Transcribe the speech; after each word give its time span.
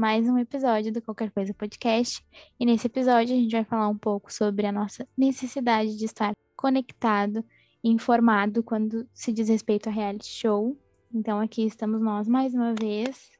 mais 0.00 0.26
um 0.26 0.38
episódio 0.38 0.90
do 0.90 1.02
Qualquer 1.02 1.30
Coisa 1.30 1.52
Podcast. 1.52 2.24
E 2.58 2.64
nesse 2.64 2.86
episódio 2.86 3.34
a 3.34 3.38
gente 3.38 3.52
vai 3.52 3.64
falar 3.64 3.86
um 3.86 3.98
pouco 3.98 4.32
sobre 4.32 4.66
a 4.66 4.72
nossa 4.72 5.06
necessidade 5.14 5.94
de 5.94 6.06
estar 6.06 6.32
conectado 6.56 7.44
informado 7.84 8.62
quando 8.62 9.06
se 9.12 9.30
diz 9.30 9.50
respeito 9.50 9.90
a 9.90 9.92
reality 9.92 10.26
show. 10.26 10.74
Então 11.14 11.38
aqui 11.38 11.66
estamos 11.66 12.00
nós 12.00 12.26
mais 12.26 12.54
uma 12.54 12.72
vez 12.72 13.30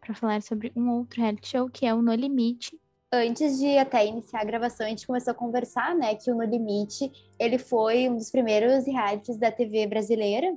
para 0.00 0.12
falar 0.12 0.42
sobre 0.42 0.72
um 0.74 0.90
outro 0.90 1.20
reality 1.20 1.50
show 1.50 1.70
que 1.70 1.86
é 1.86 1.94
o 1.94 2.02
No 2.02 2.12
Limite. 2.12 2.76
Antes 3.12 3.56
de 3.56 3.78
até 3.78 4.04
iniciar 4.04 4.40
a 4.40 4.44
gravação, 4.44 4.86
a 4.86 4.90
gente 4.90 5.06
começou 5.06 5.30
a 5.30 5.34
conversar, 5.34 5.94
né, 5.94 6.16
que 6.16 6.32
o 6.32 6.34
No 6.34 6.42
Limite, 6.42 7.12
ele 7.38 7.58
foi 7.58 8.08
um 8.08 8.16
dos 8.16 8.32
primeiros 8.32 8.86
realities 8.86 9.38
da 9.38 9.52
TV 9.52 9.86
brasileira 9.86 10.52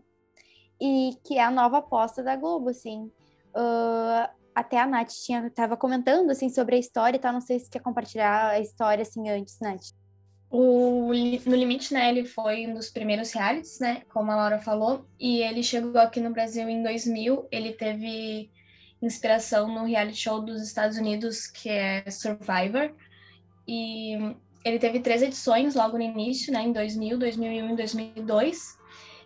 e 0.81 1.11
que 1.23 1.37
é 1.37 1.43
a 1.43 1.51
nova 1.51 1.77
aposta 1.77 2.23
da 2.23 2.35
Globo, 2.35 2.69
assim. 2.69 3.11
Uh, 3.53 4.40
até 4.55 4.79
a 4.79 4.87
Nath 4.87 5.11
tinha, 5.25 5.49
tava 5.49 5.77
comentando, 5.77 6.29
assim, 6.29 6.49
sobre 6.49 6.75
a 6.75 6.79
história 6.79 7.17
e 7.17 7.19
tal, 7.19 7.33
não 7.33 7.41
sei 7.41 7.59
se 7.59 7.69
quer 7.69 7.79
compartilhar 7.79 8.49
a 8.49 8.59
história, 8.59 9.01
assim, 9.01 9.29
antes, 9.29 9.59
Nath. 9.59 9.93
O 10.49 11.13
No 11.45 11.55
Limite, 11.55 11.93
né, 11.93 12.09
ele 12.09 12.25
foi 12.25 12.67
um 12.67 12.73
dos 12.73 12.89
primeiros 12.89 13.31
realities, 13.31 13.79
né, 13.79 14.01
como 14.09 14.31
a 14.31 14.35
Laura 14.35 14.59
falou, 14.59 15.05
e 15.17 15.41
ele 15.41 15.63
chegou 15.63 15.99
aqui 16.01 16.19
no 16.19 16.31
Brasil 16.31 16.67
em 16.67 16.83
2000, 16.83 17.47
ele 17.49 17.71
teve 17.71 18.51
inspiração 19.01 19.67
no 19.73 19.85
reality 19.85 20.17
show 20.17 20.41
dos 20.41 20.61
Estados 20.61 20.97
Unidos, 20.97 21.47
que 21.47 21.69
é 21.69 22.03
Survivor, 22.11 22.93
e 23.65 24.35
ele 24.65 24.77
teve 24.77 24.99
três 24.99 25.21
edições 25.21 25.73
logo 25.73 25.97
no 25.97 26.03
início, 26.03 26.51
né, 26.51 26.61
em 26.63 26.73
2000, 26.73 27.17
2001 27.17 27.71
e 27.71 27.75
2002, 27.77 28.77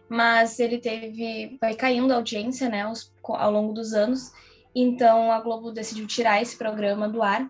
mas 0.07 0.59
ele 0.59 0.77
teve, 0.77 1.57
vai 1.59 1.73
caindo 1.73 2.11
a 2.11 2.17
audiência, 2.17 2.69
né, 2.69 2.83
aos, 2.83 3.11
ao 3.23 3.51
longo 3.51 3.73
dos 3.73 3.93
anos, 3.93 4.31
então 4.75 5.31
a 5.31 5.39
Globo 5.39 5.71
decidiu 5.71 6.05
tirar 6.05 6.41
esse 6.41 6.57
programa 6.57 7.07
do 7.07 7.23
ar 7.23 7.49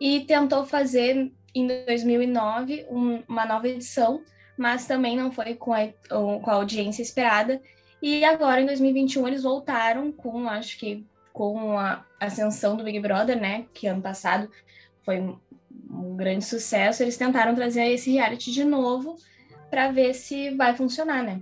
e 0.00 0.20
tentou 0.20 0.66
fazer 0.66 1.32
em 1.54 1.66
2009 1.86 2.86
um, 2.90 3.22
uma 3.28 3.46
nova 3.46 3.68
edição, 3.68 4.22
mas 4.58 4.86
também 4.86 5.16
não 5.16 5.30
foi 5.30 5.54
com 5.54 5.72
a, 5.72 5.86
com 6.08 6.50
a 6.50 6.54
audiência 6.54 7.00
esperada. 7.00 7.62
E 8.02 8.24
agora, 8.24 8.60
em 8.60 8.66
2021, 8.66 9.28
eles 9.28 9.42
voltaram 9.44 10.12
com, 10.12 10.48
acho 10.48 10.78
que 10.78 11.06
com 11.32 11.78
a 11.78 12.04
ascensão 12.20 12.76
do 12.76 12.84
Big 12.84 13.00
Brother, 13.00 13.40
né? 13.40 13.66
Que 13.72 13.86
ano 13.86 14.02
passado 14.02 14.50
foi 15.02 15.20
um, 15.20 16.16
grande 16.16 16.44
sucesso. 16.44 17.02
Eles 17.02 17.16
tentaram 17.16 17.54
trazer 17.54 17.86
esse 17.86 18.12
reality 18.12 18.52
de 18.52 18.64
novo 18.64 19.16
para 19.70 19.90
ver 19.90 20.14
se 20.14 20.50
vai 20.50 20.76
funcionar, 20.76 21.22
né? 21.22 21.40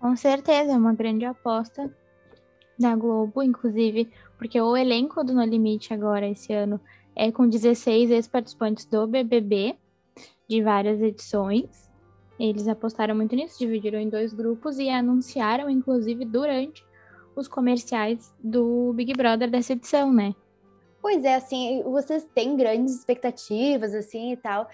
Com 0.00 0.16
certeza, 0.16 0.72
é 0.72 0.76
uma 0.76 0.94
grande 0.94 1.24
aposta 1.24 1.94
da 2.78 2.96
Globo, 2.96 3.42
inclusive, 3.42 4.10
porque 4.40 4.58
o 4.58 4.74
elenco 4.74 5.22
do 5.22 5.34
No 5.34 5.44
Limite 5.44 5.92
agora, 5.92 6.26
esse 6.26 6.50
ano, 6.50 6.80
é 7.14 7.30
com 7.30 7.46
16 7.46 8.10
ex-participantes 8.10 8.86
do 8.86 9.06
BBB, 9.06 9.76
de 10.48 10.62
várias 10.62 10.98
edições. 11.02 11.90
Eles 12.38 12.66
apostaram 12.66 13.14
muito 13.14 13.36
nisso, 13.36 13.58
dividiram 13.58 14.00
em 14.00 14.08
dois 14.08 14.32
grupos 14.32 14.78
e 14.78 14.88
anunciaram, 14.88 15.68
inclusive, 15.68 16.24
durante 16.24 16.82
os 17.36 17.48
comerciais 17.48 18.34
do 18.42 18.94
Big 18.94 19.12
Brother 19.12 19.50
dessa 19.50 19.74
edição, 19.74 20.10
né? 20.10 20.34
Pois 21.02 21.22
é, 21.22 21.34
assim, 21.34 21.82
vocês 21.82 22.26
têm 22.34 22.56
grandes 22.56 22.94
expectativas, 22.94 23.94
assim, 23.94 24.32
e 24.32 24.38
tal. 24.38 24.66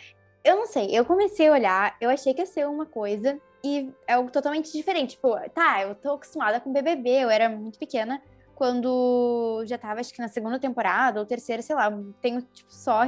Eu 0.44 0.54
não 0.54 0.66
sei, 0.66 0.96
eu 0.96 1.04
comecei 1.04 1.48
a 1.48 1.52
olhar, 1.52 1.96
eu 2.00 2.08
achei 2.08 2.32
que 2.32 2.40
ia 2.40 2.46
ser 2.46 2.68
uma 2.68 2.86
coisa 2.86 3.36
e 3.64 3.90
é 4.06 4.12
algo 4.12 4.30
totalmente 4.30 4.72
diferente. 4.72 5.16
Tipo, 5.16 5.34
tá, 5.50 5.82
eu 5.82 5.96
tô 5.96 6.12
acostumada 6.12 6.60
com 6.60 6.72
BBB, 6.72 7.24
eu 7.24 7.30
era 7.30 7.48
muito 7.48 7.80
pequena 7.80 8.22
quando 8.56 9.62
já 9.66 9.76
tava, 9.76 10.00
acho 10.00 10.12
que 10.12 10.20
na 10.20 10.28
segunda 10.28 10.58
temporada 10.58 11.20
ou 11.20 11.26
terceira, 11.26 11.62
sei 11.62 11.76
lá, 11.76 11.92
tenho, 12.22 12.40
tipo, 12.40 12.72
só 12.72 13.02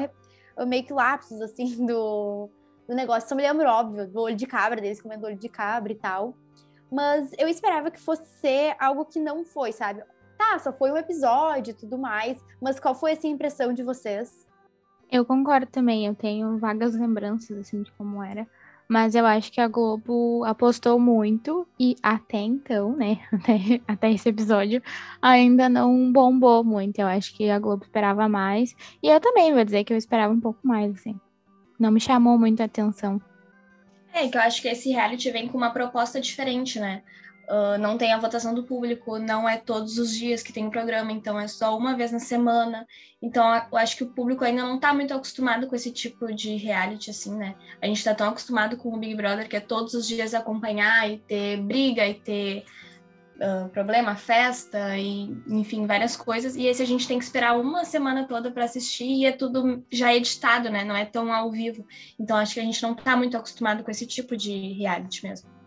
meio 0.67 0.85
que 0.85 0.93
lapsos, 0.93 1.41
assim, 1.43 1.85
do, 1.85 2.49
do 2.87 2.95
negócio. 2.95 3.29
Só 3.29 3.35
me 3.35 3.43
lembro, 3.43 3.67
óbvio, 3.67 4.07
do 4.07 4.21
olho 4.21 4.37
de 4.37 4.47
cabra, 4.47 4.81
deles 4.81 5.01
comendo 5.01 5.27
olho 5.27 5.39
de 5.39 5.49
cabra 5.49 5.91
e 5.91 5.97
tal. 5.97 6.35
Mas 6.93 7.33
eu 7.39 7.49
esperava 7.49 7.91
que 7.91 7.99
fosse 7.99 8.27
ser 8.41 8.77
algo 8.79 9.07
que 9.07 9.19
não 9.19 9.45
foi, 9.45 9.73
sabe? 9.73 10.03
Tá, 10.37 10.59
só 10.59 10.73
foi 10.73 10.93
um 10.93 10.97
episódio 10.97 11.73
e 11.73 11.75
tudo 11.75 11.99
mais, 11.99 12.39
mas 12.61 12.79
qual 12.79 12.95
foi 12.95 13.13
essa 13.13 13.27
impressão 13.27 13.73
de 13.73 13.83
vocês? 13.83 14.47
Eu 15.11 15.25
concordo 15.25 15.67
também, 15.67 16.07
eu 16.07 16.15
tenho 16.15 16.59
vagas 16.59 16.95
lembranças, 16.95 17.57
assim, 17.59 17.83
de 17.83 17.91
como 17.93 18.23
era. 18.23 18.47
Mas 18.89 19.15
eu 19.15 19.27
acho 19.27 19.53
que 19.53 19.61
a 19.61 19.69
Globo 19.69 20.43
apostou 20.45 20.99
muito 20.99 21.69
e 21.79 21.95
até 22.03 22.39
então, 22.39 22.97
né, 22.97 23.19
até, 23.31 23.81
até 23.87 24.13
esse 24.13 24.31
episódio, 24.31 24.83
ainda 25.21 25.69
não 25.69 26.11
bombou 26.11 26.65
muito. 26.65 26.99
Eu 26.99 27.07
acho 27.07 27.37
que 27.37 27.51
a 27.51 27.59
Globo 27.59 27.85
esperava 27.85 28.27
mais. 28.29 28.75
E 29.03 29.09
eu 29.09 29.21
também 29.21 29.53
vou 29.53 29.63
dizer 29.63 29.85
que 29.85 29.93
eu 29.93 29.97
esperava 29.99 30.33
um 30.33 30.41
pouco 30.41 30.67
mais, 30.67 30.95
assim. 30.95 31.21
Não 31.79 31.91
me 31.91 32.01
chamou 32.01 32.39
muito 32.39 32.63
a 32.63 32.65
atenção. 32.65 33.21
É, 34.13 34.27
que 34.27 34.37
eu 34.39 34.41
acho 34.41 34.63
que 34.63 34.69
esse 34.69 34.91
reality 34.91 35.31
vem 35.31 35.49
com 35.49 35.59
uma 35.59 35.71
proposta 35.71 36.19
diferente, 36.19 36.81
né? 36.81 37.03
Uh, 37.51 37.79
não 37.79 37.97
tem 37.97 38.13
a 38.13 38.19
votação 38.19 38.53
do 38.53 38.63
público, 38.63 39.19
não 39.19 39.49
é 39.49 39.57
todos 39.57 39.97
os 39.97 40.15
dias 40.15 40.43
que 40.43 40.53
tem 40.53 40.67
um 40.67 40.71
programa, 40.71 41.11
então 41.13 41.41
é 41.41 41.49
só 41.49 41.75
uma 41.79 41.97
vez 41.97 42.13
na 42.13 42.19
semana. 42.19 42.87
Então 43.23 43.43
eu 43.73 43.79
acho 43.79 43.97
que 43.97 44.05
o 44.05 44.13
público 44.13 44.45
ainda 44.45 44.63
não 44.63 44.77
está 44.77 44.93
muito 44.93 45.15
acostumado 45.15 45.67
com 45.67 45.75
esse 45.75 45.91
tipo 45.91 46.31
de 46.35 46.57
reality, 46.57 47.11
assim, 47.11 47.35
né? 47.35 47.55
A 47.81 47.87
gente 47.87 47.97
está 47.97 48.15
tão 48.15 48.29
acostumado 48.29 48.77
com 48.77 48.93
o 48.93 48.99
Big 48.99 49.15
Brother 49.15 49.49
que 49.49 49.57
é 49.57 49.61
todos 49.61 49.95
os 49.95 50.07
dias 50.07 50.35
acompanhar 50.35 51.11
e 51.11 51.19
ter 51.21 51.57
briga 51.63 52.07
e 52.07 52.15
ter 52.15 52.65
uh, 53.37 53.69
problema, 53.71 54.15
festa 54.15 54.99
e, 54.99 55.35
enfim, 55.49 55.87
várias 55.87 56.17
coisas. 56.17 56.55
E 56.55 56.67
esse 56.67 56.83
a 56.83 56.87
gente 56.87 57.09
tem 57.09 57.19
que 57.19 57.25
esperar 57.25 57.59
uma 57.59 57.83
semana 57.85 58.29
toda 58.29 58.51
para 58.51 58.65
assistir 58.65 59.07
e 59.07 59.25
é 59.25 59.33
tudo 59.33 59.83
já 59.91 60.15
editado, 60.15 60.69
né? 60.69 60.85
Não 60.85 60.95
é 60.95 61.07
tão 61.07 61.33
ao 61.33 61.51
vivo. 61.51 61.87
Então 62.21 62.37
acho 62.37 62.53
que 62.55 62.61
a 62.61 62.65
gente 62.65 62.83
não 62.83 62.93
está 62.93 63.17
muito 63.17 63.39
acostumado 63.39 63.83
com 63.83 63.91
esse 63.91 64.07
tipo 64.07 64.37
de 64.37 64.75
reality 64.75 65.27
mesmo. 65.27 65.58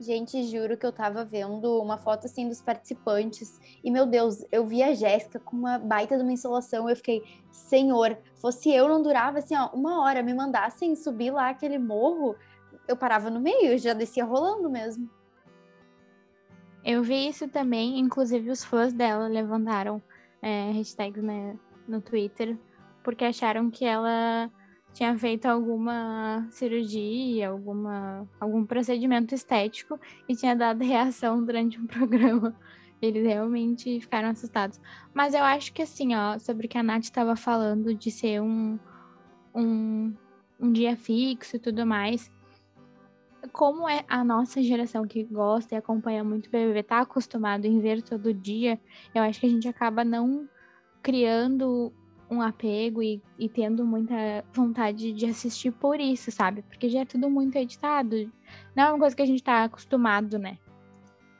Gente, 0.00 0.44
juro 0.44 0.78
que 0.78 0.86
eu 0.86 0.92
tava 0.92 1.26
vendo 1.26 1.78
uma 1.78 1.98
foto 1.98 2.24
assim 2.24 2.48
dos 2.48 2.62
participantes 2.62 3.60
e, 3.84 3.90
meu 3.90 4.06
Deus, 4.06 4.42
eu 4.50 4.66
vi 4.66 4.82
a 4.82 4.94
Jéssica 4.94 5.38
com 5.38 5.54
uma 5.54 5.78
baita 5.78 6.16
de 6.16 6.22
uma 6.22 6.32
insolação. 6.32 6.88
Eu 6.88 6.96
fiquei, 6.96 7.22
senhor, 7.50 8.16
fosse 8.36 8.72
eu, 8.72 8.88
não 8.88 9.02
durava 9.02 9.40
assim, 9.40 9.54
ó, 9.54 9.68
uma 9.74 10.00
hora, 10.00 10.22
me 10.22 10.32
mandassem 10.32 10.96
subir 10.96 11.30
lá 11.30 11.50
aquele 11.50 11.78
morro, 11.78 12.34
eu 12.88 12.96
parava 12.96 13.28
no 13.28 13.38
meio, 13.38 13.76
já 13.76 13.92
descia 13.92 14.24
rolando 14.24 14.70
mesmo. 14.70 15.06
Eu 16.82 17.02
vi 17.02 17.28
isso 17.28 17.46
também, 17.46 17.98
inclusive 17.98 18.50
os 18.50 18.64
fãs 18.64 18.94
dela 18.94 19.28
levantaram 19.28 20.02
é, 20.40 20.70
hashtags 20.70 21.22
né, 21.22 21.58
no 21.86 22.00
Twitter, 22.00 22.56
porque 23.04 23.26
acharam 23.26 23.70
que 23.70 23.84
ela 23.84 24.50
tinha 24.92 25.16
feito 25.16 25.46
alguma 25.46 26.46
cirurgia, 26.50 27.48
alguma, 27.48 28.28
algum 28.38 28.64
procedimento 28.64 29.34
estético 29.34 29.98
e 30.28 30.34
tinha 30.34 30.54
dado 30.54 30.82
reação 30.82 31.44
durante 31.44 31.80
um 31.80 31.86
programa. 31.88 32.54
Eles 33.00 33.24
realmente 33.24 34.00
ficaram 34.00 34.28
assustados. 34.28 34.80
Mas 35.14 35.32
eu 35.32 35.42
acho 35.42 35.72
que 35.72 35.82
assim, 35.82 36.14
ó, 36.14 36.38
sobre 36.38 36.66
o 36.66 36.68
que 36.68 36.76
a 36.76 36.82
Nath 36.82 37.04
estava 37.04 37.34
falando 37.34 37.94
de 37.94 38.10
ser 38.10 38.42
um, 38.42 38.78
um, 39.54 40.12
um 40.60 40.70
dia 40.70 40.96
fixo 40.96 41.56
e 41.56 41.58
tudo 41.58 41.86
mais. 41.86 42.30
Como 43.52 43.88
é 43.88 44.04
a 44.06 44.22
nossa 44.22 44.62
geração 44.62 45.06
que 45.06 45.24
gosta 45.24 45.74
e 45.74 45.78
acompanha 45.78 46.22
muito 46.22 46.48
o 46.48 46.50
BBB, 46.50 46.82
tá 46.82 47.00
acostumado 47.00 47.64
em 47.64 47.80
ver 47.80 48.02
todo 48.02 48.34
dia, 48.34 48.78
eu 49.14 49.22
acho 49.22 49.40
que 49.40 49.46
a 49.46 49.48
gente 49.48 49.66
acaba 49.66 50.04
não 50.04 50.46
criando 51.02 51.90
um 52.30 52.40
apego 52.40 53.02
e, 53.02 53.20
e 53.38 53.48
tendo 53.48 53.84
muita 53.84 54.44
vontade 54.52 55.12
de 55.12 55.26
assistir 55.26 55.72
por 55.72 55.98
isso, 55.98 56.30
sabe? 56.30 56.62
Porque 56.62 56.88
já 56.88 57.00
é 57.00 57.04
tudo 57.04 57.28
muito 57.28 57.56
editado. 57.56 58.30
Não 58.74 58.84
é 58.84 58.88
uma 58.90 58.98
coisa 58.98 59.16
que 59.16 59.22
a 59.22 59.26
gente 59.26 59.42
tá 59.42 59.64
acostumado, 59.64 60.38
né? 60.38 60.56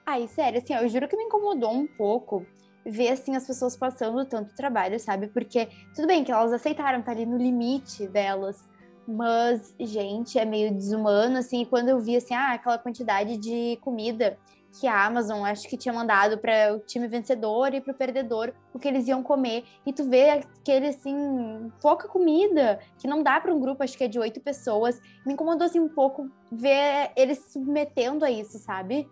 Ai, 0.05 0.27
sério, 0.27 0.61
assim, 0.61 0.75
eu 0.75 0.89
juro 0.89 1.07
que 1.07 1.17
me 1.17 1.25
incomodou 1.25 1.73
um 1.73 1.87
pouco 1.87 2.45
ver, 2.85 3.11
assim, 3.11 3.37
as 3.37 3.47
pessoas 3.47 3.77
passando 3.77 4.25
tanto 4.25 4.55
trabalho, 4.55 4.99
sabe? 4.99 5.29
Porque, 5.29 5.69
tudo 5.95 6.09
bem 6.09 6.25
que 6.25 6.33
elas 6.33 6.53
aceitaram, 6.53 7.03
tá 7.03 7.13
ali 7.13 7.25
no 7.25 7.37
limite 7.37 8.09
delas, 8.09 8.69
mas, 9.07 9.75
gente, 9.79 10.39
é 10.39 10.45
meio 10.45 10.75
desumano, 10.75 11.39
assim, 11.39 11.65
quando 11.65 11.91
eu 11.91 12.01
vi, 12.01 12.17
assim, 12.17 12.35
ah, 12.35 12.55
aquela 12.55 12.79
quantidade 12.79 13.37
de 13.37 13.79
comida 13.83 14.39
que 14.79 14.87
a 14.87 15.05
Amazon 15.05 15.45
acho 15.45 15.69
que 15.69 15.77
tinha 15.77 15.93
mandado 15.93 16.39
para 16.39 16.75
o 16.75 16.79
time 16.81 17.09
vencedor 17.09 17.75
e 17.75 17.81
para 17.81 17.93
o 17.93 17.97
perdedor 17.97 18.53
o 18.73 18.79
que 18.79 18.87
eles 18.87 19.09
iam 19.09 19.23
comer. 19.23 19.65
E 19.85 19.93
tu 19.93 20.09
vê 20.09 20.31
aquele 20.31 20.89
assim, 20.89 21.71
pouca 21.81 22.07
comida, 22.07 22.79
que 22.99 23.09
não 23.09 23.23
dá 23.23 23.41
para 23.41 23.53
um 23.53 23.61
grupo, 23.61 23.83
acho 23.83 23.97
que 23.97 24.05
é 24.05 24.09
de 24.09 24.19
oito 24.19 24.41
pessoas. 24.41 25.01
Me 25.27 25.33
incomodou 25.33 25.67
assim 25.67 25.81
um 25.81 25.89
pouco 25.89 26.31
ver 26.51 27.11
eles 27.17 27.39
se 27.39 27.53
submetendo 27.55 28.25
a 28.25 28.31
isso, 28.31 28.59
sabe? 28.59 29.09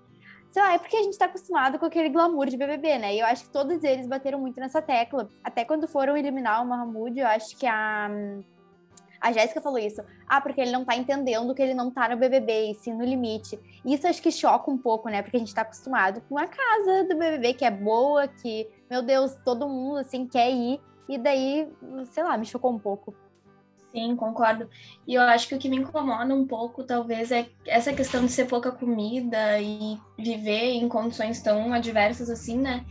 Sei 0.51 0.63
lá, 0.63 0.73
é 0.75 0.79
porque 0.79 0.97
a 0.97 1.03
gente 1.03 1.19
tá 1.19 1.27
acostumado 1.27 1.79
com 1.79 1.85
aquele 1.85 2.09
glamour 2.09 2.47
de 2.47 2.57
BBB, 2.57 2.99
né? 2.99 3.15
E 3.15 3.21
eu 3.21 3.27
acho 3.27 3.45
que 3.45 3.51
todos 3.51 3.83
eles 3.85 4.07
bateram 4.07 4.41
muito 4.41 4.59
nessa 4.59 4.81
tecla. 4.81 5.29
Até 5.45 5.65
quando 5.65 5.87
foram 5.87 6.17
eliminar 6.17 6.63
o 6.63 6.67
Mahmoud, 6.67 7.19
eu 7.19 7.27
acho 7.27 7.57
que 7.57 7.67
a 7.67 8.09
a 9.21 9.33
Jéssica 9.33 9.61
falou 9.61 9.79
isso. 9.79 10.03
Ah, 10.27 10.41
porque 10.41 10.61
ele 10.61 10.71
não 10.71 10.85
tá 10.85 10.97
entendendo 10.97 11.55
que 11.55 11.63
ele 11.63 11.75
não 11.75 11.91
tá 11.91 12.09
no 12.09 12.17
BBB, 12.17 12.71
e 12.71 12.75
sim 12.75 12.93
no 12.93 13.05
limite. 13.05 13.59
Isso 13.85 14.07
acho 14.07 14.23
que 14.23 14.31
choca 14.31 14.71
um 14.71 14.79
pouco, 14.79 15.09
né? 15.09 15.23
Porque 15.23 15.37
a 15.37 15.41
gente 15.41 15.55
tá 15.55 15.63
acostumado 15.63 16.21
com 16.29 16.39
a 16.39 16.47
casa 16.47 17.05
do 17.05 17.17
BBB, 17.17 17.55
que 17.55 17.65
é 17.65 17.71
boa, 17.71 18.29
que, 18.29 18.69
meu 18.91 19.03
Deus, 19.03 19.35
todo 19.45 19.69
mundo, 19.69 19.99
assim, 19.99 20.27
quer 20.27 20.51
ir. 20.51 20.81
E 21.09 21.17
daí, 21.17 21.69
sei 22.11 22.23
lá, 22.23 22.37
me 22.37 22.45
chocou 22.45 22.73
um 22.73 22.79
pouco. 22.79 23.15
Sim, 23.93 24.15
concordo. 24.17 24.69
E 25.07 25.15
eu 25.15 25.23
acho 25.23 25.49
que 25.49 25.55
o 25.55 25.59
que 25.59 25.69
me 25.69 25.79
incomoda 25.79 26.35
um 26.35 26.47
pouco, 26.47 26.85
talvez, 26.85 27.33
é 27.33 27.49
essa 27.67 27.93
questão 27.93 28.25
de 28.25 28.31
ser 28.31 28.47
pouca 28.47 28.71
comida 28.71 29.59
e 29.59 29.99
viver 30.19 30.75
em 30.75 30.89
condições 30.89 31.43
tão 31.43 31.73
adversas 31.73 32.29
assim, 32.29 32.59
né? 32.59 32.85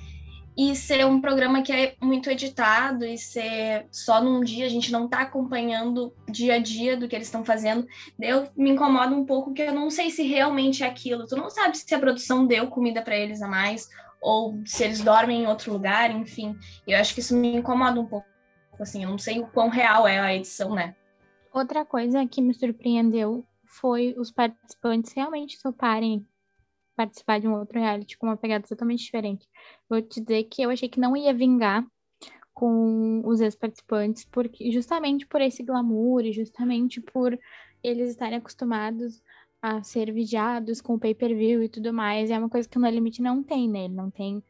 E 0.57 0.75
ser 0.75 1.05
um 1.05 1.21
programa 1.21 1.61
que 1.61 1.71
é 1.71 1.95
muito 2.01 2.31
editado 2.31 3.05
e 3.05 3.17
ser 3.17 3.85
só 3.91 4.21
num 4.21 4.43
dia, 4.43 4.65
a 4.65 4.69
gente 4.69 4.91
não 4.91 5.07
tá 5.07 5.21
acompanhando 5.21 6.11
dia 6.27 6.55
a 6.55 6.59
dia 6.59 6.97
do 6.97 7.07
que 7.07 7.15
eles 7.15 7.27
estão 7.27 7.45
fazendo. 7.45 7.85
Eu 8.19 8.49
me 8.57 8.71
incomoda 8.71 9.13
um 9.13 9.23
pouco 9.23 9.53
que 9.53 9.61
eu 9.61 9.73
não 9.73 9.91
sei 9.91 10.09
se 10.09 10.23
realmente 10.23 10.83
é 10.83 10.87
aquilo. 10.87 11.27
Tu 11.27 11.35
não 11.35 11.49
sabe 11.51 11.77
se 11.77 11.93
a 11.93 11.99
produção 11.99 12.47
deu 12.47 12.67
comida 12.67 13.03
para 13.03 13.15
eles 13.15 13.41
a 13.41 13.47
mais 13.47 13.87
ou 14.19 14.59
se 14.65 14.83
eles 14.83 15.01
dormem 15.01 15.43
em 15.43 15.47
outro 15.47 15.71
lugar, 15.71 16.09
enfim. 16.09 16.57
Eu 16.87 16.97
acho 16.97 17.13
que 17.13 17.19
isso 17.19 17.35
me 17.35 17.55
incomoda 17.55 17.99
um 17.99 18.05
pouco 18.07 18.25
assim, 18.79 19.03
eu 19.03 19.09
não 19.09 19.17
sei 19.17 19.39
o 19.39 19.47
quão 19.47 19.69
real 19.69 20.07
é 20.07 20.19
a 20.19 20.35
edição, 20.35 20.73
né? 20.73 20.95
Outra 21.53 21.85
coisa 21.85 22.25
que 22.27 22.41
me 22.41 22.53
surpreendeu 22.53 23.45
foi 23.65 24.15
os 24.17 24.31
participantes 24.31 25.13
realmente 25.13 25.61
toparem 25.61 26.25
participar 26.97 27.39
de 27.39 27.47
um 27.47 27.53
outro 27.53 27.79
reality 27.79 28.17
com 28.17 28.25
uma 28.25 28.35
pegada 28.35 28.67
totalmente 28.67 29.03
diferente. 29.03 29.47
Vou 29.87 30.01
te 30.01 30.19
dizer 30.19 30.43
que 30.45 30.63
eu 30.63 30.71
achei 30.71 30.89
que 30.89 30.99
não 30.99 31.15
ia 31.15 31.33
vingar 31.33 31.85
com 32.53 33.21
os 33.23 33.39
ex-participantes, 33.39 34.25
porque 34.25 34.71
justamente 34.71 35.27
por 35.27 35.39
esse 35.39 35.61
glamour 35.61 36.25
e 36.25 36.33
justamente 36.33 36.99
por 36.99 37.37
eles 37.83 38.09
estarem 38.09 38.39
acostumados 38.39 39.21
a 39.61 39.83
ser 39.83 40.11
vigiados 40.11 40.81
com 40.81 40.97
pay-per-view 40.97 41.61
e 41.61 41.69
tudo 41.69 41.93
mais, 41.93 42.31
é 42.31 42.37
uma 42.37 42.49
coisa 42.49 42.67
que 42.67 42.77
o 42.77 42.81
No 42.81 42.89
Limite 42.89 43.21
não 43.21 43.43
tem, 43.43 43.69
né? 43.69 43.85
Ele 43.85 43.93
não 43.93 44.09
tem, 44.09 44.43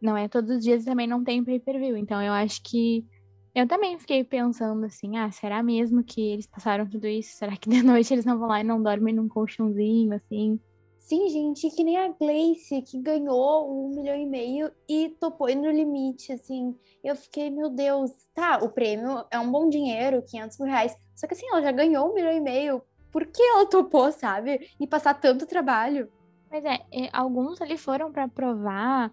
não 0.00 0.16
é 0.16 0.28
todos 0.28 0.50
os 0.50 0.62
dias 0.62 0.84
também 0.84 1.08
não 1.08 1.24
tem 1.24 1.42
pay-per-view. 1.42 1.96
Então 1.96 2.22
eu 2.22 2.32
acho 2.32 2.62
que 2.62 3.04
eu 3.52 3.66
também 3.66 3.98
fiquei 3.98 4.22
pensando 4.22 4.86
assim, 4.86 5.16
ah, 5.18 5.30
será 5.32 5.60
mesmo 5.60 6.04
que 6.04 6.20
eles 6.20 6.46
passaram 6.46 6.88
tudo 6.88 7.08
isso? 7.08 7.36
Será 7.36 7.56
que 7.56 7.68
de 7.68 7.82
noite 7.82 8.14
eles 8.14 8.24
não 8.24 8.38
vão 8.38 8.48
lá 8.48 8.60
e 8.60 8.64
não 8.64 8.80
dormem 8.80 9.12
num 9.12 9.28
colchãozinho, 9.28 10.14
assim? 10.14 10.60
Sim, 11.00 11.28
gente, 11.30 11.68
que 11.70 11.82
nem 11.82 11.96
a 11.96 12.08
Gleice, 12.08 12.82
que 12.82 13.00
ganhou 13.00 13.68
um 13.68 13.88
milhão 13.88 14.14
e 14.14 14.26
meio 14.26 14.70
e 14.86 15.08
topou 15.18 15.52
no 15.56 15.70
limite, 15.70 16.30
assim. 16.30 16.76
Eu 17.02 17.16
fiquei, 17.16 17.50
meu 17.50 17.70
Deus, 17.70 18.12
tá, 18.34 18.58
o 18.62 18.68
prêmio 18.68 19.24
é 19.30 19.38
um 19.38 19.50
bom 19.50 19.68
dinheiro, 19.68 20.22
500 20.22 20.58
mil 20.58 20.68
reais. 20.68 20.96
Só 21.16 21.26
que 21.26 21.32
assim, 21.32 21.48
ela 21.48 21.62
já 21.62 21.72
ganhou 21.72 22.08
um 22.08 22.14
milhão 22.14 22.30
e 22.30 22.40
meio. 22.40 22.82
Por 23.10 23.26
que 23.26 23.42
ela 23.42 23.66
topou, 23.66 24.12
sabe? 24.12 24.70
E 24.78 24.86
passar 24.86 25.14
tanto 25.14 25.46
trabalho? 25.46 26.12
Mas 26.50 26.64
é, 26.64 26.78
alguns 27.12 27.60
ali 27.62 27.78
foram 27.78 28.12
para 28.12 28.28
provar 28.28 29.10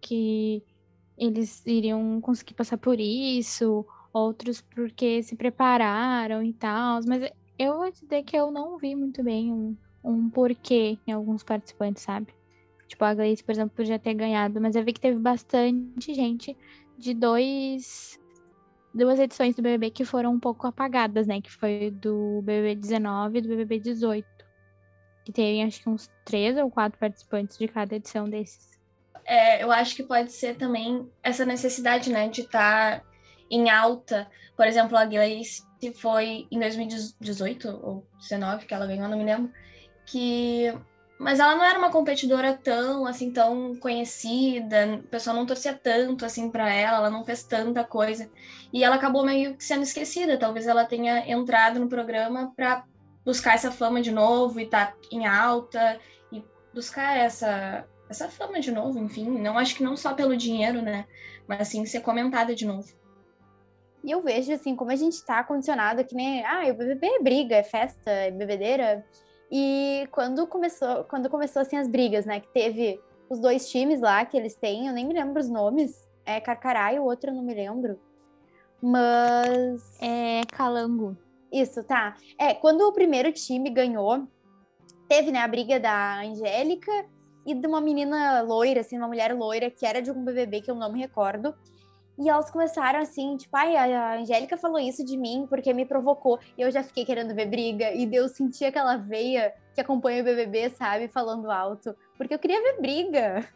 que 0.00 0.64
eles 1.18 1.64
iriam 1.66 2.18
conseguir 2.20 2.54
passar 2.54 2.78
por 2.78 2.98
isso, 2.98 3.86
outros 4.12 4.62
porque 4.62 5.22
se 5.22 5.36
prepararam 5.36 6.42
e 6.42 6.54
tal. 6.54 7.00
Mas 7.06 7.30
eu 7.58 7.76
vou 7.76 7.90
dizer 7.90 8.22
que 8.22 8.36
eu 8.36 8.50
não 8.50 8.78
vi 8.78 8.96
muito 8.96 9.22
bem 9.22 9.52
um, 9.52 9.76
um 10.06 10.30
porquê 10.30 10.98
em 11.06 11.12
alguns 11.12 11.42
participantes, 11.42 12.02
sabe? 12.02 12.28
Tipo, 12.86 13.04
a 13.04 13.14
Gleice, 13.14 13.42
por 13.42 13.52
exemplo, 13.52 13.76
podia 13.76 13.98
ter 13.98 14.14
ganhado, 14.14 14.60
mas 14.60 14.76
eu 14.76 14.84
vi 14.84 14.92
que 14.92 15.00
teve 15.00 15.18
bastante 15.18 16.14
gente 16.14 16.56
de 16.96 17.12
dois 17.12 18.18
duas 18.94 19.18
edições 19.18 19.54
do 19.54 19.60
BBB 19.60 19.90
que 19.90 20.04
foram 20.04 20.32
um 20.32 20.40
pouco 20.40 20.66
apagadas, 20.66 21.26
né? 21.26 21.40
Que 21.40 21.52
foi 21.52 21.90
do 21.90 22.40
BBB 22.42 22.76
19 22.76 23.38
e 23.38 23.42
do 23.42 23.48
BBB 23.48 23.80
18. 23.80 24.26
Que 25.24 25.32
tem, 25.32 25.64
acho 25.64 25.82
que 25.82 25.88
uns 25.88 26.08
três 26.24 26.56
ou 26.56 26.70
quatro 26.70 26.98
participantes 26.98 27.58
de 27.58 27.68
cada 27.68 27.96
edição 27.96 28.28
desses 28.28 28.76
é, 29.26 29.62
eu 29.62 29.72
acho 29.72 29.96
que 29.96 30.04
pode 30.04 30.32
ser 30.32 30.56
também 30.56 31.10
essa 31.22 31.44
necessidade, 31.44 32.10
né, 32.10 32.28
de 32.28 32.42
estar 32.42 33.00
tá 33.00 33.06
em 33.50 33.68
alta. 33.68 34.30
Por 34.56 34.66
exemplo, 34.66 34.96
a 34.96 35.04
Gleice 35.04 35.62
foi 35.96 36.46
em 36.50 36.58
2018 36.60 37.68
ou 37.68 38.06
19 38.20 38.66
que 38.66 38.72
ela 38.72 38.86
ganhou, 38.86 39.08
não 39.08 39.18
me 39.18 39.24
lembro, 39.24 39.52
que 40.06 40.72
mas 41.18 41.40
ela 41.40 41.56
não 41.56 41.64
era 41.64 41.78
uma 41.78 41.90
competidora 41.90 42.54
tão 42.54 43.06
assim 43.06 43.32
tão 43.32 43.74
conhecida, 43.76 44.96
o 44.96 45.02
pessoal 45.04 45.34
não 45.34 45.46
torcia 45.46 45.74
tanto 45.74 46.24
assim 46.24 46.50
para 46.50 46.72
ela, 46.72 46.98
ela 46.98 47.10
não 47.10 47.24
fez 47.24 47.42
tanta 47.42 47.84
coisa 47.84 48.30
e 48.72 48.84
ela 48.84 48.96
acabou 48.96 49.24
meio 49.24 49.56
que 49.56 49.64
sendo 49.64 49.82
esquecida. 49.82 50.38
Talvez 50.38 50.66
ela 50.66 50.84
tenha 50.84 51.28
entrado 51.30 51.80
no 51.80 51.88
programa 51.88 52.52
para 52.54 52.84
buscar 53.24 53.54
essa 53.54 53.70
fama 53.72 54.00
de 54.00 54.12
novo 54.12 54.60
e 54.60 54.66
tá 54.66 54.94
em 55.10 55.26
alta 55.26 55.98
e 56.30 56.44
buscar 56.74 57.16
essa 57.16 57.86
essa 58.08 58.28
fama 58.28 58.60
de 58.60 58.70
novo, 58.70 58.98
enfim. 58.98 59.28
Não 59.38 59.58
acho 59.58 59.74
que 59.74 59.82
não 59.82 59.96
só 59.96 60.14
pelo 60.14 60.36
dinheiro, 60.36 60.80
né? 60.80 61.06
Mas 61.48 61.62
assim, 61.62 61.84
ser 61.86 62.00
comentada 62.00 62.54
de 62.54 62.64
novo. 62.64 62.88
E 64.04 64.10
eu 64.12 64.22
vejo, 64.22 64.52
assim, 64.52 64.76
como 64.76 64.92
a 64.92 64.96
gente 64.96 65.24
tá 65.24 65.42
condicionado 65.42 66.04
que 66.04 66.14
nem, 66.14 66.44
ah, 66.44 66.62
o 66.70 66.74
BBB 66.74 67.06
é 67.06 67.22
briga, 67.22 67.56
é 67.56 67.62
festa, 67.64 68.08
é 68.08 68.30
bebedeira. 68.30 69.04
E 69.50 70.08
quando 70.10 70.46
começou, 70.46 71.04
quando 71.04 71.30
começou, 71.30 71.62
assim, 71.62 71.76
as 71.76 71.88
brigas, 71.88 72.26
né, 72.26 72.40
que 72.40 72.48
teve 72.48 73.00
os 73.28 73.38
dois 73.38 73.68
times 73.68 74.00
lá 74.00 74.24
que 74.24 74.36
eles 74.36 74.54
têm, 74.54 74.86
eu 74.86 74.92
nem 74.92 75.06
me 75.06 75.14
lembro 75.14 75.40
os 75.40 75.48
nomes, 75.48 76.06
é 76.24 76.40
Carcará 76.40 76.92
e 76.92 76.98
o 76.98 77.04
outro 77.04 77.30
eu 77.30 77.34
não 77.34 77.42
me 77.42 77.54
lembro. 77.54 77.98
Mas... 78.82 79.98
É 80.00 80.42
Calango. 80.52 81.16
Isso, 81.50 81.82
tá. 81.84 82.16
É, 82.38 82.54
quando 82.54 82.82
o 82.82 82.92
primeiro 82.92 83.32
time 83.32 83.70
ganhou, 83.70 84.26
teve, 85.08 85.30
né, 85.30 85.40
a 85.40 85.48
briga 85.48 85.78
da 85.78 86.20
Angélica 86.20 86.92
e 87.46 87.54
de 87.54 87.66
uma 87.66 87.80
menina 87.80 88.42
loira, 88.42 88.80
assim, 88.80 88.98
uma 88.98 89.06
mulher 89.06 89.32
loira, 89.34 89.70
que 89.70 89.86
era 89.86 90.02
de 90.02 90.10
um 90.10 90.24
BBB 90.24 90.62
que 90.62 90.70
eu 90.70 90.74
não 90.74 90.92
me 90.92 91.00
recordo. 91.00 91.54
E 92.18 92.28
elas 92.28 92.50
começaram 92.50 93.00
assim, 93.00 93.36
tipo, 93.36 93.54
ai, 93.56 93.76
a 93.76 94.18
Angélica 94.18 94.56
falou 94.56 94.78
isso 94.78 95.04
de 95.04 95.16
mim 95.16 95.46
porque 95.48 95.72
me 95.74 95.84
provocou. 95.84 96.38
E 96.56 96.62
eu 96.62 96.70
já 96.70 96.82
fiquei 96.82 97.04
querendo 97.04 97.34
ver 97.34 97.46
briga. 97.46 97.92
E 97.92 98.08
eu 98.12 98.28
senti 98.28 98.64
aquela 98.64 98.96
veia 98.96 99.52
que 99.74 99.80
acompanha 99.80 100.22
o 100.22 100.24
BBB, 100.24 100.70
sabe, 100.70 101.08
falando 101.08 101.50
alto. 101.50 101.94
Porque 102.16 102.32
eu 102.32 102.38
queria 102.38 102.62
ver 102.62 102.80
briga. 102.80 103.46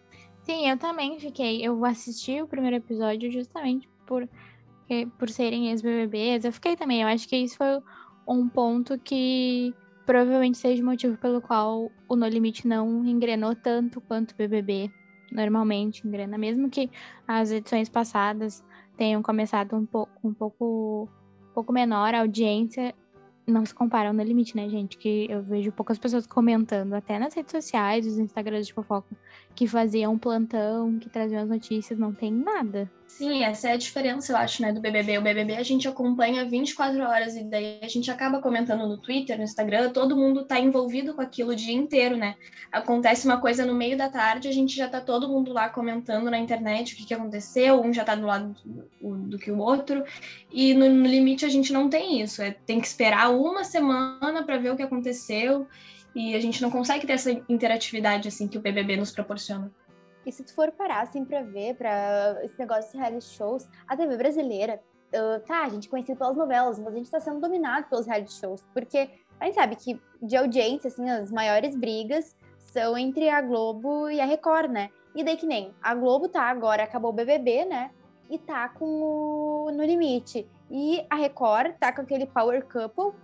Sim, 0.43 0.69
eu 0.69 0.77
também 0.77 1.19
fiquei. 1.19 1.65
Eu 1.65 1.83
assisti 1.85 2.43
o 2.43 2.47
primeiro 2.47 2.77
episódio 2.77 3.31
justamente 3.31 3.89
por, 4.07 4.29
por 5.19 5.31
serem 5.31 5.71
ex-BBBs. 5.71 6.45
Eu 6.45 6.53
fiquei 6.53 6.77
também. 6.77 7.01
Eu 7.01 7.09
acho 7.09 7.27
que 7.27 7.37
isso 7.37 7.57
foi 7.57 7.81
um 8.29 8.47
ponto 8.47 8.99
que 8.99 9.75
provavelmente 10.05 10.59
seja 10.59 10.83
o 10.83 10.87
motivo 10.87 11.17
pelo 11.17 11.41
qual 11.41 11.91
o 12.09 12.17
No 12.17 12.27
Limite 12.27 12.69
não 12.69 13.07
engrenou 13.07 13.55
tanto 13.55 14.01
quanto 14.03 14.33
o 14.33 14.37
BBB 14.37 14.91
normalmente 15.31 16.07
engrena, 16.07 16.37
mesmo 16.37 16.69
que 16.69 16.91
as 17.27 17.51
edições 17.51 17.89
passadas 17.89 18.65
tenham 18.97 19.23
começado 19.23 19.77
um 19.77 19.87
pouco, 19.87 20.13
um 20.23 20.35
pouco, 20.35 21.09
um 21.51 21.55
pouco 21.55 21.73
menor 21.73 22.15
a 22.15 22.21
audiência, 22.21 22.95
não 23.47 23.65
se 23.65 23.75
compara 23.75 24.09
ao 24.09 24.15
No 24.15 24.23
Limite, 24.23 24.57
né, 24.57 24.69
gente? 24.69 24.97
Que 24.97 25.27
eu 25.31 25.43
vejo 25.43 25.73
poucas 25.73 25.99
pessoas 25.99 26.27
comentando, 26.27 26.95
até 26.95 27.19
nas 27.19 27.35
redes 27.35 27.51
sociais, 27.51 28.07
os 28.07 28.19
Instagrams 28.19 28.67
de 28.67 28.73
fofoca, 28.73 29.17
que 29.55 29.67
faziam 29.67 30.19
plantão, 30.19 30.99
que 30.99 31.09
traziam 31.09 31.43
as 31.43 31.49
notícias, 31.49 31.99
não 31.99 32.13
tem 32.13 32.33
nada. 32.33 32.91
Sim, 33.17 33.45
essa 33.45 33.69
é 33.69 33.73
a 33.73 33.77
diferença, 33.77 34.33
eu 34.33 34.37
acho, 34.37 34.63
né, 34.63 34.73
do 34.73 34.81
BBB. 34.81 35.19
O 35.19 35.23
BBB 35.23 35.57
a 35.57 35.63
gente 35.63 35.87
acompanha 35.87 36.43
24 36.45 37.03
horas 37.03 37.37
e 37.37 37.45
daí 37.45 37.79
a 37.83 37.89
gente 37.89 38.11
acaba 38.11 38.41
comentando 38.41 38.89
no 38.89 38.97
Twitter, 38.97 39.37
no 39.37 39.45
Instagram, 39.45 39.91
todo 39.91 40.17
mundo 40.17 40.47
tá 40.47 40.59
envolvido 40.59 41.13
com 41.13 41.21
aquilo 41.21 41.51
o 41.51 41.55
dia 41.55 41.75
inteiro, 41.75 42.17
né? 42.17 42.37
Acontece 42.73 43.27
uma 43.27 43.39
coisa 43.39 43.67
no 43.67 43.75
meio 43.75 43.95
da 43.95 44.09
tarde, 44.09 44.49
a 44.49 44.53
gente 44.53 44.75
já 44.75 44.89
tá 44.89 45.03
todo 45.03 45.29
mundo 45.29 45.53
lá 45.53 45.69
comentando 45.69 46.31
na 46.31 46.39
internet 46.39 46.95
o 46.95 46.97
que, 46.97 47.05
que 47.05 47.13
aconteceu, 47.13 47.83
um 47.83 47.93
já 47.93 48.05
tá 48.05 48.15
do 48.15 48.25
lado 48.27 48.57
do, 48.65 49.17
do 49.17 49.39
que 49.39 49.51
o 49.51 49.59
outro, 49.59 50.03
e 50.51 50.73
no, 50.73 50.89
no 50.89 51.07
limite 51.07 51.45
a 51.45 51.51
gente 51.51 51.75
não 51.75 51.91
tem 51.91 52.23
isso, 52.23 52.41
é, 52.41 52.53
tem 52.53 52.81
que 52.81 52.87
esperar 52.87 53.31
uma 53.31 53.65
semana 53.65 54.45
para 54.45 54.57
ver 54.57 54.71
o 54.71 54.77
que 54.77 54.83
aconteceu, 54.83 55.67
e 56.15 56.35
a 56.35 56.41
gente 56.41 56.63
não 56.63 56.71
consegue 56.71 57.07
ter 57.07 57.13
essa 57.15 57.31
interatividade 57.51 58.29
assim 58.29 58.49
que 58.49 58.57
o 58.57 58.63
BBB 58.63 58.97
nos 58.97 59.11
proporciona. 59.11 59.71
E 60.25 60.33
se 60.33 60.45
tu 60.45 60.55
for 60.55 60.71
parar 60.73 61.03
assim 61.03 61.25
pra 61.25 61.43
ver, 61.43 61.75
pra 61.77 62.39
esse 62.43 62.59
negócio 62.59 62.93
de 62.93 62.99
reality 62.99 63.25
shows, 63.25 63.69
a 63.89 63.97
TV 63.97 64.17
brasileira, 64.17 64.81
uh, 65.15 65.41
tá, 65.47 65.65
a 65.65 65.69
gente 65.69 65.89
é 65.89 65.91
conhecido 65.91 66.19
pelas 66.19 66.37
novelas, 66.37 66.79
mas 66.79 66.95
a 66.95 66.97
gente 66.97 67.11
tá 67.11 67.21
sendo 67.21 67.41
dominado 67.41 67.89
pelos 67.89 68.07
reality 68.07 68.33
shows, 68.33 68.65
porque 68.73 69.11
a 69.39 69.47
gente 69.47 69.55
sabe 69.55 69.77
que 69.77 70.01
de 70.23 70.37
audiência, 70.37 70.89
assim, 70.89 71.09
as 71.09 71.33
maiores 71.33 71.75
brigas 71.75 72.37
são 72.59 72.97
entre 72.97 73.29
a 73.29 73.41
Globo 73.41 74.11
e 74.11 74.21
a 74.21 74.27
Record, 74.27 74.71
né? 74.71 74.91
E 75.15 75.25
daí 75.25 75.37
que 75.37 75.47
nem, 75.47 75.75
a 75.83 75.95
Globo 75.95 76.29
tá 76.29 76.43
agora, 76.43 76.85
acabou 76.85 77.11
o 77.11 77.15
BBB, 77.15 77.65
né? 77.65 77.91
E 78.29 78.39
tá 78.39 78.69
com 78.69 78.85
o 78.85 79.71
No 79.73 79.83
Limite. 79.83 80.47
E 80.71 81.05
a 81.11 81.17
Record 81.17 81.75
tá 81.81 81.93
com 81.93 82.03
aquele 82.03 82.27
Power 82.27 82.65
Couple, 82.65 83.19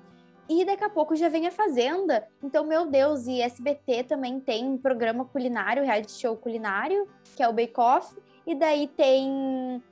e 0.49 0.65
daqui 0.65 0.85
a 0.85 0.91
pouco 0.91 1.17
já 1.17 1.29
vem 1.29 1.47
a 1.47 1.51
Fazenda. 1.51 2.27
Então, 2.43 2.65
meu 2.65 2.87
Deus, 2.87 3.27
e 3.27 3.41
SBT 3.41 4.05
também 4.05 4.39
tem 4.39 4.79
programa 4.79 5.25
culinário, 5.25 5.83
reality 5.83 6.13
show 6.13 6.37
culinário, 6.37 7.09
que 7.37 7.43
é 7.43 7.49
o 7.49 7.53
Bake 7.53 7.79
Off. 7.79 8.17
E 8.47 8.55
daí 8.55 8.87
tem 8.87 9.83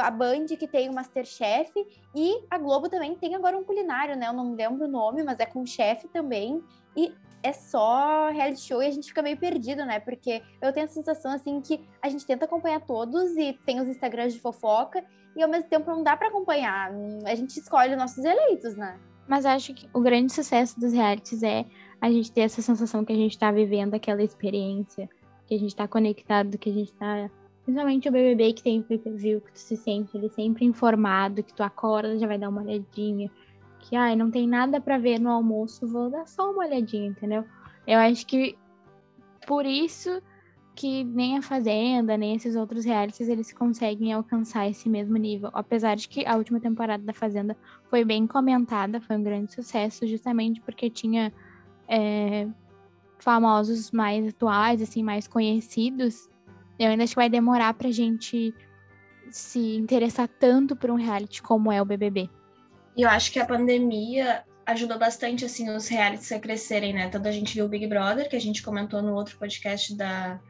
a 0.00 0.10
Band, 0.10 0.46
que 0.58 0.68
tem 0.68 0.90
o 0.90 0.94
Masterchef. 0.94 1.72
E 2.14 2.44
a 2.50 2.58
Globo 2.58 2.90
também 2.90 3.14
tem 3.14 3.34
agora 3.34 3.56
um 3.56 3.64
culinário, 3.64 4.16
né? 4.16 4.28
Eu 4.28 4.34
não 4.34 4.54
lembro 4.54 4.84
o 4.84 4.88
nome, 4.88 5.22
mas 5.22 5.40
é 5.40 5.46
com 5.46 5.64
chefe 5.64 6.06
também. 6.08 6.62
E 6.94 7.14
é 7.42 7.52
só 7.52 8.28
reality 8.28 8.60
show 8.60 8.82
e 8.82 8.86
a 8.86 8.90
gente 8.90 9.08
fica 9.08 9.22
meio 9.22 9.36
perdido, 9.38 9.84
né? 9.84 9.98
Porque 9.98 10.42
eu 10.60 10.72
tenho 10.72 10.86
a 10.86 10.88
sensação, 10.88 11.32
assim, 11.32 11.60
que 11.60 11.80
a 12.02 12.08
gente 12.08 12.26
tenta 12.26 12.44
acompanhar 12.44 12.80
todos 12.82 13.34
e 13.36 13.54
tem 13.64 13.80
os 13.80 13.88
Instagrams 13.88 14.34
de 14.34 14.40
fofoca 14.40 15.02
e 15.34 15.42
ao 15.42 15.48
mesmo 15.48 15.68
tempo 15.68 15.90
não 15.90 16.02
dá 16.02 16.16
para 16.16 16.28
acompanhar. 16.28 16.92
A 17.24 17.34
gente 17.34 17.58
escolhe 17.58 17.92
os 17.92 17.98
nossos 17.98 18.22
eleitos, 18.24 18.76
né? 18.76 19.00
Mas 19.26 19.46
acho 19.46 19.74
que 19.74 19.88
o 19.92 20.00
grande 20.00 20.32
sucesso 20.32 20.78
dos 20.78 20.92
realities 20.92 21.42
é 21.42 21.64
a 22.00 22.10
gente 22.10 22.32
ter 22.32 22.42
essa 22.42 22.60
sensação 22.60 23.04
que 23.04 23.12
a 23.12 23.16
gente 23.16 23.38
tá 23.38 23.50
vivendo 23.50 23.94
aquela 23.94 24.22
experiência, 24.22 25.08
que 25.46 25.54
a 25.54 25.58
gente 25.58 25.74
tá 25.74 25.86
conectado, 25.86 26.58
que 26.58 26.70
a 26.70 26.72
gente 26.72 26.92
tá. 26.94 27.30
Principalmente 27.64 28.08
o 28.08 28.12
BBB 28.12 28.54
que 28.54 28.62
tem 28.62 28.82
pay 28.82 28.98
per 28.98 29.14
que 29.14 29.52
tu 29.52 29.58
se 29.58 29.76
sente 29.76 30.16
ele 30.16 30.28
sempre 30.28 30.64
informado, 30.64 31.44
que 31.44 31.54
tu 31.54 31.62
acorda, 31.62 32.18
já 32.18 32.26
vai 32.26 32.36
dar 32.36 32.48
uma 32.48 32.62
olhadinha 32.62 33.30
que 33.82 33.96
ai, 33.96 34.16
não 34.16 34.30
tem 34.30 34.46
nada 34.46 34.80
para 34.80 34.96
ver 34.96 35.18
no 35.18 35.30
almoço, 35.30 35.86
vou 35.86 36.08
dar 36.08 36.26
só 36.26 36.50
uma 36.50 36.64
olhadinha, 36.64 37.08
entendeu? 37.08 37.44
Eu 37.86 37.98
acho 37.98 38.26
que 38.26 38.56
por 39.46 39.66
isso 39.66 40.22
que 40.74 41.04
nem 41.04 41.36
a 41.36 41.42
Fazenda, 41.42 42.16
nem 42.16 42.34
esses 42.34 42.56
outros 42.56 42.84
realities, 42.84 43.28
eles 43.28 43.52
conseguem 43.52 44.12
alcançar 44.12 44.68
esse 44.68 44.88
mesmo 44.88 45.16
nível. 45.16 45.50
Apesar 45.52 45.96
de 45.96 46.08
que 46.08 46.26
a 46.26 46.36
última 46.36 46.60
temporada 46.60 47.02
da 47.02 47.12
Fazenda 47.12 47.56
foi 47.90 48.04
bem 48.04 48.26
comentada, 48.26 49.00
foi 49.00 49.16
um 49.16 49.22
grande 49.22 49.52
sucesso, 49.52 50.06
justamente 50.06 50.60
porque 50.60 50.88
tinha 50.88 51.32
é, 51.86 52.48
famosos 53.18 53.90
mais 53.90 54.28
atuais, 54.28 54.80
assim, 54.80 55.02
mais 55.02 55.28
conhecidos. 55.28 56.28
Eu 56.78 56.88
ainda 56.88 57.04
acho 57.04 57.12
que 57.12 57.20
vai 57.20 57.28
demorar 57.28 57.74
pra 57.74 57.90
gente 57.90 58.54
se 59.30 59.76
interessar 59.76 60.28
tanto 60.28 60.74
por 60.74 60.90
um 60.90 60.96
reality 60.96 61.42
como 61.42 61.70
é 61.70 61.80
o 61.80 61.84
BBB. 61.84 62.30
E 62.96 63.02
eu 63.02 63.08
acho 63.08 63.30
que 63.30 63.38
a 63.38 63.46
pandemia 63.46 64.42
ajudou 64.66 64.98
bastante, 64.98 65.44
assim, 65.44 65.70
os 65.70 65.88
realities 65.88 66.30
a 66.32 66.38
crescerem, 66.38 66.92
né? 66.92 67.08
Tanto 67.08 67.28
a 67.28 67.32
gente 67.32 67.54
viu 67.54 67.66
o 67.66 67.68
Big 67.68 67.86
Brother, 67.86 68.28
que 68.28 68.36
a 68.36 68.40
gente 68.40 68.62
comentou 68.62 69.02
no 69.02 69.14
outro 69.14 69.36
podcast 69.38 69.94
da, 69.96 70.40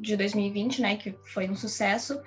de 0.00 0.16
2020, 0.16 0.82
né? 0.82 0.96
Que 0.96 1.14
foi 1.32 1.48
um 1.48 1.56
sucesso. 1.56 2.20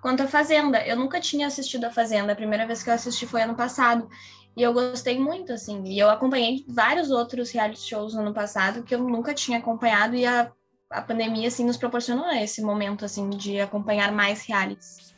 Quanto 0.00 0.22
a 0.22 0.28
Fazenda, 0.28 0.86
eu 0.86 0.96
nunca 0.96 1.20
tinha 1.20 1.46
assistido 1.46 1.84
a 1.84 1.90
Fazenda. 1.90 2.32
A 2.32 2.36
primeira 2.36 2.66
vez 2.66 2.82
que 2.82 2.90
eu 2.90 2.94
assisti 2.94 3.26
foi 3.26 3.42
ano 3.42 3.54
passado. 3.54 4.08
E 4.56 4.62
eu 4.62 4.72
gostei 4.72 5.18
muito, 5.18 5.52
assim. 5.52 5.82
E 5.84 5.98
eu 5.98 6.08
acompanhei 6.08 6.64
vários 6.68 7.10
outros 7.10 7.50
reality 7.50 7.88
shows 7.88 8.14
no 8.14 8.20
ano 8.20 8.34
passado 8.34 8.82
que 8.82 8.94
eu 8.94 9.02
nunca 9.02 9.34
tinha 9.34 9.58
acompanhado. 9.58 10.14
E 10.14 10.24
a, 10.24 10.50
a 10.90 11.02
pandemia, 11.02 11.48
assim, 11.48 11.64
nos 11.64 11.76
proporcionou 11.76 12.30
esse 12.32 12.62
momento, 12.62 13.04
assim, 13.04 13.28
de 13.30 13.60
acompanhar 13.60 14.12
mais 14.12 14.44
realities. 14.46 15.14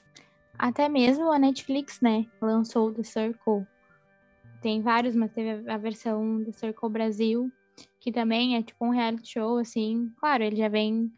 Até 0.59 0.89
mesmo 0.89 1.31
a 1.31 1.39
Netflix, 1.39 2.01
né? 2.01 2.27
Lançou 2.41 2.93
The 2.93 3.05
Circle 3.05 3.67
tem 4.61 4.83
vários, 4.83 5.15
mas 5.15 5.33
teve 5.33 5.71
a 5.71 5.77
versão 5.77 6.43
do 6.43 6.53
Circle 6.53 6.91
Brasil, 6.91 7.51
que 8.01 8.11
também 8.11 8.57
é 8.57 8.63
tipo 8.63 8.85
um 8.85 8.91
reality 8.91 9.33
show, 9.33 9.59
assim. 9.59 10.13
Claro, 10.19 10.43
ele 10.43 10.57
já 10.57 10.69
vem 10.69 11.13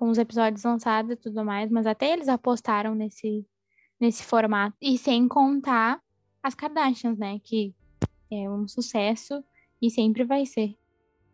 com 0.00 0.08
os 0.08 0.16
episódios 0.16 0.64
lançados 0.64 1.10
e 1.12 1.16
tudo 1.16 1.44
mais, 1.44 1.70
mas 1.70 1.86
até 1.86 2.10
eles 2.10 2.26
apostaram 2.26 2.94
nesse, 2.94 3.46
nesse 4.00 4.22
formato. 4.22 4.74
E 4.80 4.96
sem 4.96 5.28
contar 5.28 6.00
as 6.42 6.54
Kardashians, 6.54 7.18
né? 7.18 7.38
Que 7.44 7.74
é 8.32 8.48
um 8.48 8.66
sucesso 8.66 9.44
e 9.80 9.90
sempre 9.90 10.24
vai 10.24 10.46
ser. 10.46 10.74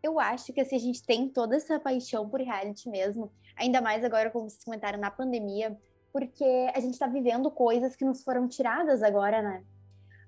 Eu 0.03 0.19
acho 0.19 0.51
que 0.51 0.59
assim, 0.59 0.75
a 0.75 0.79
gente 0.79 1.01
tem 1.01 1.29
toda 1.29 1.55
essa 1.55 1.79
paixão 1.79 2.27
por 2.27 2.41
reality 2.41 2.89
mesmo, 2.89 3.31
ainda 3.55 3.79
mais 3.79 4.03
agora, 4.03 4.29
como 4.29 4.49
vocês 4.49 4.65
comentaram, 4.65 4.99
na 4.99 5.09
pandemia, 5.09 5.79
porque 6.11 6.69
a 6.75 6.79
gente 6.81 6.99
tá 6.99 7.07
vivendo 7.07 7.49
coisas 7.49 7.95
que 7.95 8.03
nos 8.03 8.21
foram 8.21 8.49
tiradas 8.49 9.01
agora, 9.01 9.41
né? 9.41 9.63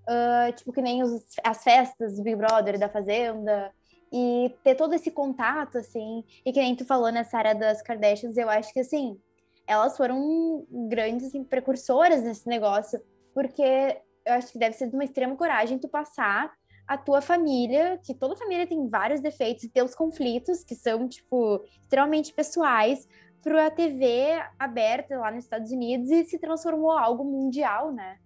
uh, 0.09 0.51
tipo, 0.53 0.73
que 0.73 0.81
nem 0.81 1.03
os, 1.03 1.23
as 1.43 1.63
festas 1.63 2.15
do 2.15 2.23
Big 2.23 2.35
Brother, 2.35 2.79
da 2.79 2.89
Fazenda, 2.89 3.71
e 4.11 4.55
ter 4.63 4.75
todo 4.75 4.93
esse 4.93 5.11
contato, 5.11 5.77
assim, 5.77 6.23
e 6.45 6.51
que 6.51 6.59
nem 6.59 6.75
tu 6.75 6.85
falou 6.85 7.11
nessa 7.11 7.37
área 7.37 7.55
das 7.55 7.81
Kardashians, 7.81 8.37
eu 8.37 8.49
acho 8.49 8.73
que, 8.73 8.79
assim, 8.79 9.19
elas 9.67 9.95
foram 9.95 10.65
grandes 10.89 11.27
assim, 11.27 11.43
precursoras 11.43 12.23
nesse 12.23 12.47
negócio, 12.47 12.99
porque 13.33 14.01
eu 14.25 14.33
acho 14.33 14.51
que 14.51 14.59
deve 14.59 14.75
ser 14.75 14.87
de 14.89 14.95
uma 14.95 15.03
extrema 15.03 15.35
coragem 15.35 15.77
tu 15.77 15.87
passar 15.87 16.51
a 16.87 16.97
tua 16.97 17.21
família, 17.21 17.99
que 18.03 18.15
toda 18.15 18.35
família 18.35 18.65
tem 18.65 18.87
vários 18.87 19.21
defeitos 19.21 19.63
e 19.63 19.69
teus 19.69 19.93
conflitos, 19.93 20.63
que 20.63 20.73
são, 20.73 21.07
tipo, 21.07 21.63
extremamente 21.83 22.33
pessoais, 22.33 23.07
para 23.43 23.67
a 23.67 23.71
TV 23.71 24.41
aberta 24.57 25.17
lá 25.17 25.31
nos 25.31 25.43
Estados 25.43 25.71
Unidos 25.71 26.09
e 26.09 26.25
se 26.25 26.39
transformou 26.39 26.91
algo 26.91 27.23
mundial, 27.23 27.91
né? 27.91 28.17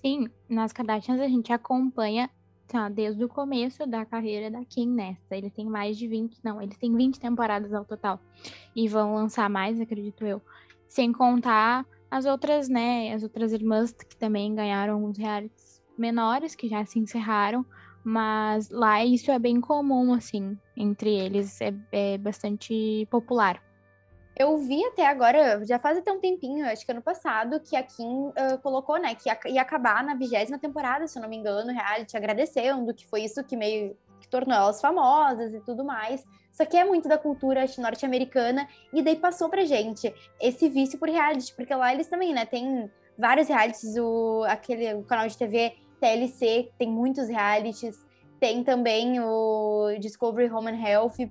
Sim, 0.00 0.28
nas 0.48 0.72
Kardashians 0.72 1.20
a 1.20 1.28
gente 1.28 1.52
acompanha 1.52 2.30
tá, 2.70 2.88
desde 2.88 3.24
o 3.24 3.28
começo 3.28 3.86
da 3.86 4.04
carreira 4.04 4.50
da 4.50 4.64
Kim 4.64 4.88
nessa. 4.88 5.36
Ele 5.36 5.50
tem 5.50 5.66
mais 5.66 5.98
de 5.98 6.06
20, 6.06 6.38
não, 6.42 6.62
eles 6.62 6.76
têm 6.78 6.94
20 6.94 7.18
temporadas 7.18 7.72
ao 7.72 7.84
total. 7.84 8.20
E 8.74 8.88
vão 8.88 9.14
lançar 9.14 9.50
mais, 9.50 9.80
acredito 9.80 10.24
eu. 10.24 10.40
Sem 10.88 11.12
contar 11.12 11.84
as 12.10 12.26
outras, 12.26 12.68
né, 12.68 13.12
as 13.12 13.22
outras 13.22 13.52
irmãs 13.52 13.92
que 13.92 14.16
também 14.16 14.54
ganharam 14.54 15.04
os 15.04 15.18
realities 15.18 15.82
menores, 15.98 16.54
que 16.54 16.68
já 16.68 16.84
se 16.84 16.98
encerraram. 16.98 17.66
Mas 18.02 18.70
lá 18.70 19.04
isso 19.04 19.30
é 19.30 19.38
bem 19.38 19.60
comum, 19.60 20.14
assim, 20.14 20.56
entre 20.76 21.10
eles. 21.10 21.60
É, 21.60 21.74
é 21.92 22.18
bastante 22.18 23.06
popular. 23.10 23.60
Eu 24.40 24.56
vi 24.56 24.82
até 24.86 25.06
agora, 25.06 25.62
já 25.66 25.78
faz 25.78 25.98
até 25.98 26.10
um 26.10 26.18
tempinho, 26.18 26.64
acho 26.64 26.86
que 26.86 26.90
ano 26.90 27.02
passado, 27.02 27.60
que 27.60 27.76
a 27.76 27.82
Kim 27.82 28.28
uh, 28.28 28.58
colocou, 28.62 28.96
né, 28.98 29.14
que 29.14 29.28
ia, 29.28 29.38
ia 29.52 29.60
acabar 29.60 30.02
na 30.02 30.14
vigésima 30.14 30.58
temporada, 30.58 31.06
se 31.06 31.18
eu 31.18 31.20
não 31.20 31.28
me 31.28 31.36
engano, 31.36 31.70
reality, 31.70 32.16
agradecendo, 32.16 32.94
que 32.94 33.06
foi 33.06 33.20
isso 33.20 33.44
que 33.44 33.54
meio 33.54 33.94
que 34.18 34.26
tornou 34.28 34.56
elas 34.56 34.80
famosas 34.80 35.52
e 35.52 35.60
tudo 35.60 35.84
mais. 35.84 36.24
Só 36.50 36.64
que 36.64 36.74
é 36.74 36.84
muito 36.84 37.06
da 37.06 37.18
cultura 37.18 37.66
norte-americana, 37.76 38.66
e 38.94 39.02
daí 39.02 39.16
passou 39.16 39.50
pra 39.50 39.62
gente 39.66 40.10
esse 40.40 40.70
vício 40.70 40.98
por 40.98 41.10
reality, 41.10 41.54
porque 41.54 41.74
lá 41.74 41.92
eles 41.92 42.06
também, 42.06 42.32
né, 42.32 42.46
tem 42.46 42.90
vários 43.18 43.46
realities, 43.46 43.94
o, 43.98 44.42
aquele, 44.48 44.94
o 44.94 45.02
canal 45.02 45.28
de 45.28 45.36
TV 45.36 45.74
TLC, 46.00 46.72
tem 46.78 46.88
muitos 46.88 47.28
realities, 47.28 48.02
tem 48.40 48.64
também 48.64 49.20
o 49.20 49.98
Discovery 50.00 50.50
Home 50.50 50.70
and 50.70 50.82
Health, 50.82 51.30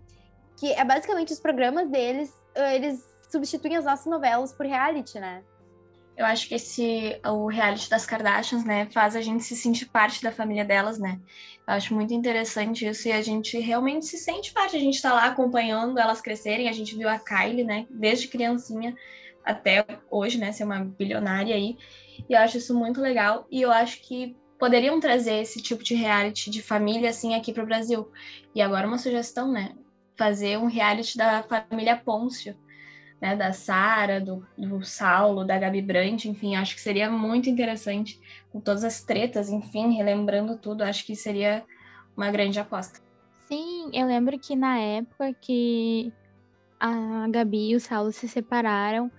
que 0.60 0.74
é 0.74 0.84
basicamente 0.84 1.32
os 1.32 1.40
programas 1.40 1.90
deles 1.90 2.34
ah, 2.56 2.76
eles 2.76 3.08
substituem 3.30 3.78
as 3.78 3.86
nossas 3.86 4.06
novelas 4.06 4.52
por 4.52 4.66
reality, 4.66 5.20
né? 5.20 5.44
Eu 6.18 6.26
acho 6.26 6.50
que 6.50 6.56
esse 6.56 7.18
o 7.26 7.48
reality 7.48 7.90
das 7.90 8.06
Kardashians, 8.06 8.66
né, 8.66 8.88
faz 8.92 9.16
a 9.16 9.22
gente 9.22 9.42
se 9.44 9.56
sentir 9.56 9.86
parte 9.86 10.22
da 10.22 10.32
família 10.32 10.66
delas, 10.66 11.00
né? 11.00 11.18
Eu 11.66 11.76
acho 11.76 11.94
muito 11.94 12.14
interessante 12.14 12.86
isso 12.86 13.08
e 13.08 13.12
a 13.12 13.22
gente 13.22 13.58
realmente 13.60 14.06
se 14.06 14.18
sente 14.18 14.52
parte. 14.52 14.76
A 14.76 14.80
gente 14.80 15.02
tá 15.02 15.14
lá 15.14 15.26
acompanhando 15.26 15.98
elas 15.98 16.20
crescerem. 16.20 16.68
A 16.68 16.74
gente 16.74 16.98
viu 16.98 17.08
a 17.08 17.18
Kylie, 17.18 17.64
né, 17.64 17.88
desde 17.90 18.28
criancinha 18.28 18.94
até 19.46 19.86
hoje, 20.12 20.38
né, 20.38 20.52
ser 20.52 20.66
uma 20.66 20.84
bilionária 20.84 21.56
aí. 21.56 21.78
E 22.28 22.34
eu 22.34 22.40
acho 22.40 22.58
isso 22.58 22.76
muito 22.78 23.00
legal 23.00 23.48
e 23.50 23.62
eu 23.62 23.72
acho 23.72 24.02
que 24.02 24.36
poderiam 24.60 25.00
trazer 25.00 25.36
esse 25.36 25.62
tipo 25.62 25.82
de 25.84 25.96
reality 25.96 26.50
de 26.50 26.62
família 26.62 27.12
assim 27.12 27.34
aqui 27.34 27.54
para 27.54 27.64
o 27.64 27.68
Brasil. 27.68 28.12
E 28.54 28.62
agora 28.62 28.86
uma 28.86 28.98
sugestão, 28.98 29.50
né? 29.50 29.74
Fazer 30.20 30.58
um 30.58 30.68
reality 30.68 31.18
da 31.18 31.42
família 31.42 31.96
Pôncio, 31.96 32.54
né, 33.22 33.38
da 33.38 33.54
Sara, 33.54 34.20
do, 34.20 34.46
do 34.58 34.84
Saulo, 34.84 35.46
da 35.46 35.58
Gabi 35.58 35.82
Brandt, 35.82 36.28
enfim, 36.30 36.58
acho 36.58 36.76
que 36.76 36.82
seria 36.82 37.10
muito 37.10 37.50
interessante, 37.50 38.20
com 38.52 38.60
todas 38.60 38.84
as 38.84 39.02
tretas, 39.02 39.50
enfim, 39.50 39.96
relembrando 39.96 40.58
tudo, 40.58 40.84
acho 40.84 41.06
que 41.06 41.16
seria 41.16 41.64
uma 42.16 42.30
grande 42.30 42.60
aposta. 42.60 43.00
Sim, 43.48 43.90
eu 43.94 44.06
lembro 44.06 44.38
que 44.38 44.56
na 44.56 44.78
época 44.78 45.34
que 45.34 46.14
a 46.80 47.28
Gabi 47.30 47.72
e 47.72 47.76
o 47.76 47.80
Saulo 47.80 48.12
se 48.12 48.28
separaram, 48.28 49.10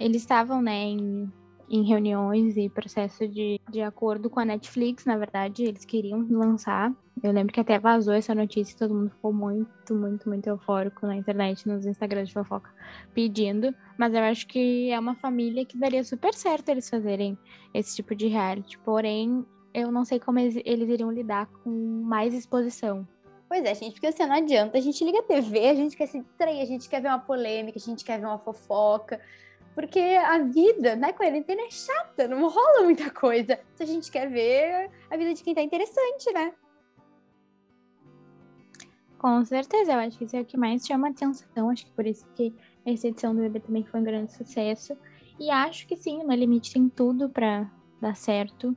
eles 0.00 0.22
estavam, 0.22 0.60
né, 0.62 0.84
em 0.84 1.32
em 1.70 1.82
reuniões 1.82 2.56
e 2.56 2.68
processo 2.68 3.28
de, 3.28 3.60
de 3.70 3.80
acordo 3.80 4.30
com 4.30 4.40
a 4.40 4.44
Netflix, 4.44 5.04
na 5.04 5.16
verdade, 5.16 5.64
eles 5.64 5.84
queriam 5.84 6.26
lançar. 6.30 6.92
Eu 7.22 7.32
lembro 7.32 7.52
que 7.52 7.60
até 7.60 7.78
vazou 7.78 8.14
essa 8.14 8.34
notícia 8.34 8.74
e 8.74 8.78
todo 8.78 8.94
mundo 8.94 9.10
ficou 9.10 9.32
muito, 9.32 9.94
muito, 9.94 10.28
muito 10.28 10.46
eufórico 10.46 11.06
na 11.06 11.16
internet, 11.16 11.66
nos 11.66 11.84
Instagrams 11.84 12.28
de 12.28 12.34
fofoca, 12.34 12.72
pedindo. 13.12 13.74
Mas 13.98 14.14
eu 14.14 14.20
acho 14.20 14.46
que 14.46 14.90
é 14.90 14.98
uma 14.98 15.14
família 15.16 15.64
que 15.64 15.76
daria 15.76 16.02
super 16.04 16.32
certo 16.32 16.68
eles 16.68 16.88
fazerem 16.88 17.36
esse 17.74 17.96
tipo 17.96 18.14
de 18.14 18.28
reality. 18.28 18.78
Porém, 18.78 19.44
eu 19.74 19.90
não 19.90 20.04
sei 20.04 20.18
como 20.18 20.38
eles, 20.38 20.60
eles 20.64 20.88
iriam 20.88 21.10
lidar 21.10 21.46
com 21.46 21.70
mais 21.70 22.32
exposição. 22.32 23.06
Pois 23.48 23.64
é, 23.64 23.74
gente, 23.74 23.94
porque 23.94 24.06
assim, 24.06 24.26
não 24.26 24.36
adianta. 24.36 24.78
A 24.78 24.80
gente 24.80 25.02
liga 25.04 25.20
a 25.20 25.22
TV, 25.22 25.68
a 25.68 25.74
gente 25.74 25.96
quer 25.96 26.06
se 26.06 26.20
distrair, 26.20 26.60
a 26.60 26.66
gente 26.66 26.88
quer 26.88 27.00
ver 27.00 27.08
uma 27.08 27.18
polêmica, 27.18 27.78
a 27.78 27.80
gente 27.80 28.04
quer 28.04 28.20
ver 28.20 28.26
uma 28.26 28.38
fofoca 28.38 29.20
porque 29.78 30.00
a 30.00 30.38
vida 30.38 30.96
na 30.96 31.06
né, 31.06 31.12
quarentena 31.12 31.62
é 31.62 31.70
chata, 31.70 32.26
não 32.26 32.48
rola 32.48 32.82
muita 32.82 33.12
coisa. 33.12 33.60
Se 33.76 33.84
a 33.84 33.86
gente 33.86 34.10
quer 34.10 34.28
ver 34.28 34.90
a 35.08 35.16
vida 35.16 35.32
de 35.32 35.40
quem 35.40 35.54
tá 35.54 35.62
interessante, 35.62 36.32
né? 36.34 36.52
Com 39.18 39.44
certeza, 39.44 39.92
eu 39.92 40.00
acho 40.00 40.18
que 40.18 40.24
isso 40.24 40.34
é 40.34 40.40
o 40.40 40.44
que 40.44 40.56
mais 40.56 40.84
chama 40.84 41.10
atenção. 41.10 41.70
Acho 41.70 41.86
que 41.86 41.92
por 41.92 42.04
isso 42.04 42.26
que 42.34 42.52
essa 42.84 43.06
edição 43.06 43.32
do 43.32 43.40
bebê 43.40 43.60
também 43.60 43.84
foi 43.84 44.00
um 44.00 44.02
grande 44.02 44.32
sucesso. 44.32 44.98
E 45.38 45.48
acho 45.48 45.86
que 45.86 45.96
sim, 45.96 46.24
no 46.24 46.34
limite 46.34 46.72
tem 46.72 46.88
tudo 46.88 47.28
para 47.28 47.70
dar 48.00 48.16
certo. 48.16 48.76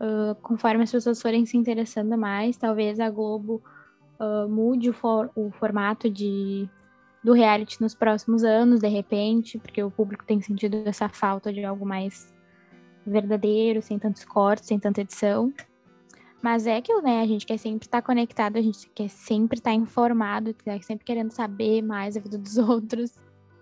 Uh, 0.00 0.34
conforme 0.42 0.82
as 0.82 0.90
pessoas 0.90 1.22
forem 1.22 1.46
se 1.46 1.56
interessando 1.56 2.18
mais, 2.18 2.56
talvez 2.56 2.98
a 2.98 3.08
Globo 3.08 3.62
uh, 4.18 4.48
mude 4.48 4.90
o, 4.90 4.92
for, 4.92 5.30
o 5.36 5.52
formato 5.52 6.10
de, 6.10 6.68
do 7.22 7.32
reality 7.32 7.80
nos 7.80 7.94
próximos 7.94 8.42
anos, 8.42 8.80
de 8.80 8.88
repente, 8.88 9.58
porque 9.58 9.82
o 9.82 9.90
público 9.90 10.24
tem 10.24 10.40
sentido 10.40 10.82
essa 10.86 11.08
falta 11.08 11.52
de 11.52 11.64
algo 11.64 11.86
mais 11.86 12.32
verdadeiro, 13.06 13.80
sem 13.82 13.98
tantos 13.98 14.24
cortes, 14.24 14.66
sem 14.66 14.78
tanta 14.78 15.00
edição. 15.00 15.52
Mas 16.42 16.66
é 16.66 16.76
aquilo, 16.76 17.00
né? 17.00 17.20
A 17.20 17.26
gente 17.26 17.46
quer 17.46 17.56
sempre 17.56 17.86
estar 17.86 18.02
conectado, 18.02 18.56
a 18.56 18.62
gente 18.62 18.88
quer 18.90 19.08
sempre 19.08 19.58
estar 19.58 19.72
informado, 19.72 20.52
tá 20.52 20.80
sempre 20.82 21.04
querendo 21.04 21.30
saber 21.30 21.82
mais 21.82 22.16
a 22.16 22.20
vida 22.20 22.36
dos 22.36 22.58
outros. 22.58 23.14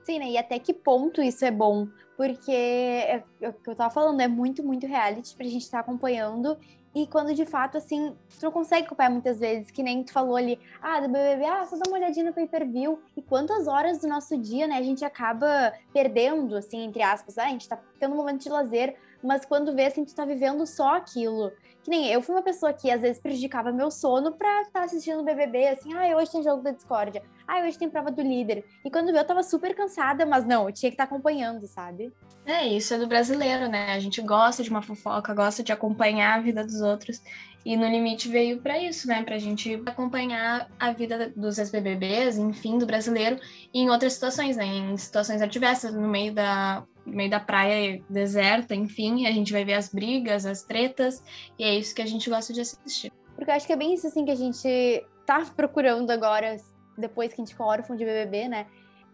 Sim, 0.03 0.19
né? 0.19 0.31
E 0.31 0.39
até 0.39 0.59
que 0.59 0.73
ponto 0.73 1.21
isso 1.21 1.45
é 1.45 1.51
bom? 1.51 1.87
Porque 2.17 2.51
é, 2.51 3.23
é, 3.41 3.49
o 3.49 3.53
que 3.53 3.69
eu 3.69 3.75
tava 3.75 3.93
falando 3.93 4.21
é 4.21 4.29
muito, 4.29 4.65
muito 4.65 4.87
reality 4.87 5.37
pra 5.37 5.47
gente 5.47 5.63
estar 5.63 5.79
tá 5.79 5.81
acompanhando. 5.83 6.57
E 6.95 7.07
quando 7.07 7.33
de 7.33 7.45
fato, 7.45 7.79
assim, 7.79 8.17
tu 8.39 8.43
não 8.43 8.51
consegue 8.51 8.87
acompanhar 8.87 9.11
muitas 9.11 9.39
vezes, 9.39 9.71
que 9.71 9.83
nem 9.83 10.03
tu 10.03 10.13
falou 10.13 10.35
ali, 10.35 10.59
ah, 10.83 11.01
do 11.01 11.09
BBB, 11.09 11.45
ah, 11.45 11.65
só 11.65 11.77
dá 11.77 11.83
uma 11.89 11.99
olhadinha 11.99 12.27
no 12.27 12.33
pay-per-view. 12.33 13.01
E 13.17 13.23
quantas 13.23 13.69
horas 13.69 14.01
do 14.01 14.09
nosso 14.09 14.37
dia, 14.37 14.67
né, 14.67 14.77
a 14.77 14.83
gente 14.83 15.05
acaba 15.05 15.73
perdendo, 15.93 16.57
assim, 16.57 16.83
entre 16.83 17.03
aspas, 17.03 17.39
ah, 17.39 17.45
a 17.45 17.49
gente 17.49 17.69
tá 17.69 17.79
tendo 17.99 18.13
um 18.15 18.17
momento 18.17 18.43
de 18.43 18.49
lazer, 18.49 18.97
mas 19.23 19.45
quando 19.45 19.75
vê, 19.75 19.87
assim, 19.87 20.05
tu 20.05 20.15
tá 20.15 20.25
vivendo 20.25 20.67
só 20.67 20.97
aquilo. 20.97 21.53
Que 21.83 21.91
nem 21.91 22.09
eu 22.09 22.21
fui 22.21 22.35
uma 22.35 22.43
pessoa 22.43 22.73
que 22.73 22.91
às 22.91 23.01
vezes 23.01 23.21
prejudicava 23.21 23.73
meu 23.73 23.91
sono 23.91 24.33
pra 24.33 24.63
estar 24.63 24.81
tá 24.81 24.85
assistindo 24.85 25.21
o 25.21 25.25
BBB, 25.25 25.69
assim, 25.69 25.93
ah, 25.95 26.17
hoje 26.17 26.31
tem 26.31 26.43
jogo 26.43 26.63
da 26.63 26.73
discórdia, 26.73 27.23
ah, 27.49 27.61
hoje 27.61 27.79
tem 27.79 27.89
prova 27.89 28.11
do 28.11 28.21
líder. 28.21 28.65
E 28.85 28.91
quando 28.91 29.09
eu 29.11 29.25
tava 29.25 29.43
super 29.43 29.75
cansada, 29.75 30.27
mas 30.27 30.47
não, 30.47 30.69
eu 30.69 30.73
tinha 30.73 30.91
que 30.91 30.95
estar 30.95 31.07
tá 31.07 31.15
acompanhando, 31.15 31.67
sabe? 31.67 32.13
É, 32.45 32.67
isso 32.67 32.93
é 32.93 32.99
do 32.99 33.07
brasileiro, 33.07 33.69
né? 33.69 33.93
A 33.93 33.99
gente 33.99 34.21
gosta 34.21 34.63
de 34.63 34.71
uma 34.71 34.83
fofoca, 34.83 35.35
gosta 35.35 35.63
de 35.63 35.73
acompanhar 35.73 36.39
a 36.39 36.41
vida 36.41 36.65
dos 36.65 36.81
outros. 36.81 37.23
E 37.65 37.77
no 37.77 37.87
limite 37.87 38.29
veio 38.29 38.61
para 38.61 38.79
isso, 38.79 39.07
né? 39.07 39.23
Pra 39.23 39.39
gente 39.39 39.81
acompanhar 39.85 40.71
a 40.79 40.93
vida 40.93 41.31
dos 41.37 41.59
ex-BBBs, 41.59 42.39
enfim, 42.39 42.79
do 42.79 42.87
brasileiro, 42.87 43.39
em 43.73 43.91
outras 43.91 44.15
situações, 44.15 44.57
né? 44.57 44.65
Em 44.65 44.97
situações 44.97 45.43
adversas, 45.43 45.95
no 45.95 46.09
meio 46.09 46.33
da 46.35 46.85
no 47.05 47.17
meio 47.17 47.31
da 47.31 47.41
praia 47.41 48.03
deserta, 48.09 48.75
enfim, 48.75 49.27
a 49.27 49.33
gente 49.33 49.53
vai 49.53 49.65
ver 49.65 49.75
as 49.75 49.89
brigas, 49.89 50.47
as 50.47 50.63
tretas, 50.63 51.23
e 51.59 51.65
é 51.65 51.75
isso 51.75 51.95
que 51.95 52.03
a 52.03 52.07
gente 52.07 52.29
gosta 52.29 52.53
de 52.53 52.61
assistir. 52.61 53.13
Porque 53.35 53.51
eu 53.51 53.55
acho 53.55 53.67
que 53.67 53.73
é 53.73 53.77
bem 53.77 53.95
isso 53.95 54.07
assim 54.07 54.25
que 54.25 54.31
a 54.31 54.37
gente 54.37 55.05
tá 55.27 55.45
procurando 55.57 56.11
agora, 56.11 56.57
depois 56.97 57.33
que 57.33 57.41
a 57.41 57.45
gente 57.45 57.55
ficou 57.55 57.67
órfão 57.67 57.97
de 57.97 58.05
BBB, 58.05 58.49
né? 58.49 58.67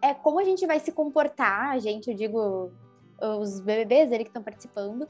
É 0.02 0.12
como 0.12 0.40
a 0.40 0.44
gente 0.44 0.66
vai 0.66 0.78
se 0.80 0.92
comportar, 0.92 1.70
a 1.70 1.78
gente, 1.78 2.10
eu 2.10 2.16
digo, 2.16 2.72
os 3.40 3.60
BBBs 3.60 4.12
ele 4.12 4.24
que 4.24 4.30
estão 4.30 4.42
participando, 4.42 5.08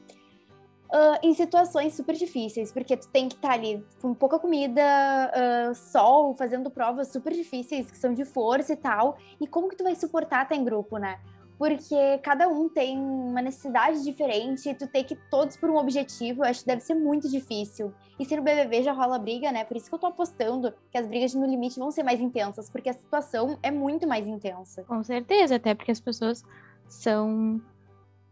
uh, 0.91 1.19
em 1.21 1.33
situações 1.33 1.93
super 1.93 2.15
difíceis, 2.15 2.71
porque 2.71 2.95
tu 2.97 3.07
tem 3.09 3.27
que 3.27 3.35
estar 3.35 3.49
tá 3.49 3.53
ali 3.53 3.83
com 4.01 4.13
pouca 4.13 4.39
comida, 4.39 4.81
uh, 4.81 5.75
sol, 5.75 6.35
fazendo 6.35 6.69
provas 6.69 7.11
super 7.11 7.33
difíceis, 7.33 7.89
que 7.89 7.97
são 7.97 8.13
de 8.13 8.25
força 8.25 8.73
e 8.73 8.77
tal, 8.77 9.17
e 9.39 9.47
como 9.47 9.69
que 9.69 9.75
tu 9.75 9.83
vai 9.83 9.95
suportar 9.95 10.43
estar 10.43 10.55
em 10.55 10.63
grupo, 10.63 10.97
né? 10.97 11.19
porque 11.57 12.19
cada 12.19 12.47
um 12.47 12.69
tem 12.69 12.97
uma 12.97 13.41
necessidade 13.41 14.03
diferente, 14.03 14.73
tu 14.75 14.87
tem 14.87 15.03
que 15.03 15.15
todos 15.15 15.57
por 15.57 15.69
um 15.69 15.77
objetivo, 15.77 16.43
acho 16.43 16.61
que 16.61 16.67
deve 16.67 16.81
ser 16.81 16.93
muito 16.93 17.27
difícil. 17.27 17.91
E 18.19 18.25
se 18.25 18.35
no 18.35 18.43
BBB 18.43 18.83
já 18.83 18.93
rola 18.93 19.17
briga, 19.17 19.51
né? 19.51 19.63
Por 19.63 19.75
isso 19.75 19.89
que 19.89 19.95
eu 19.95 19.99
tô 19.99 20.05
apostando 20.05 20.71
que 20.91 20.97
as 20.97 21.07
brigas 21.07 21.33
no 21.33 21.45
limite 21.45 21.79
vão 21.79 21.89
ser 21.89 22.03
mais 22.03 22.21
intensas, 22.21 22.69
porque 22.69 22.89
a 22.89 22.93
situação 22.93 23.57
é 23.63 23.71
muito 23.71 24.07
mais 24.07 24.27
intensa. 24.27 24.83
Com 24.83 25.03
certeza, 25.03 25.55
até 25.55 25.73
porque 25.73 25.91
as 25.91 25.99
pessoas 25.99 26.43
são 26.87 27.59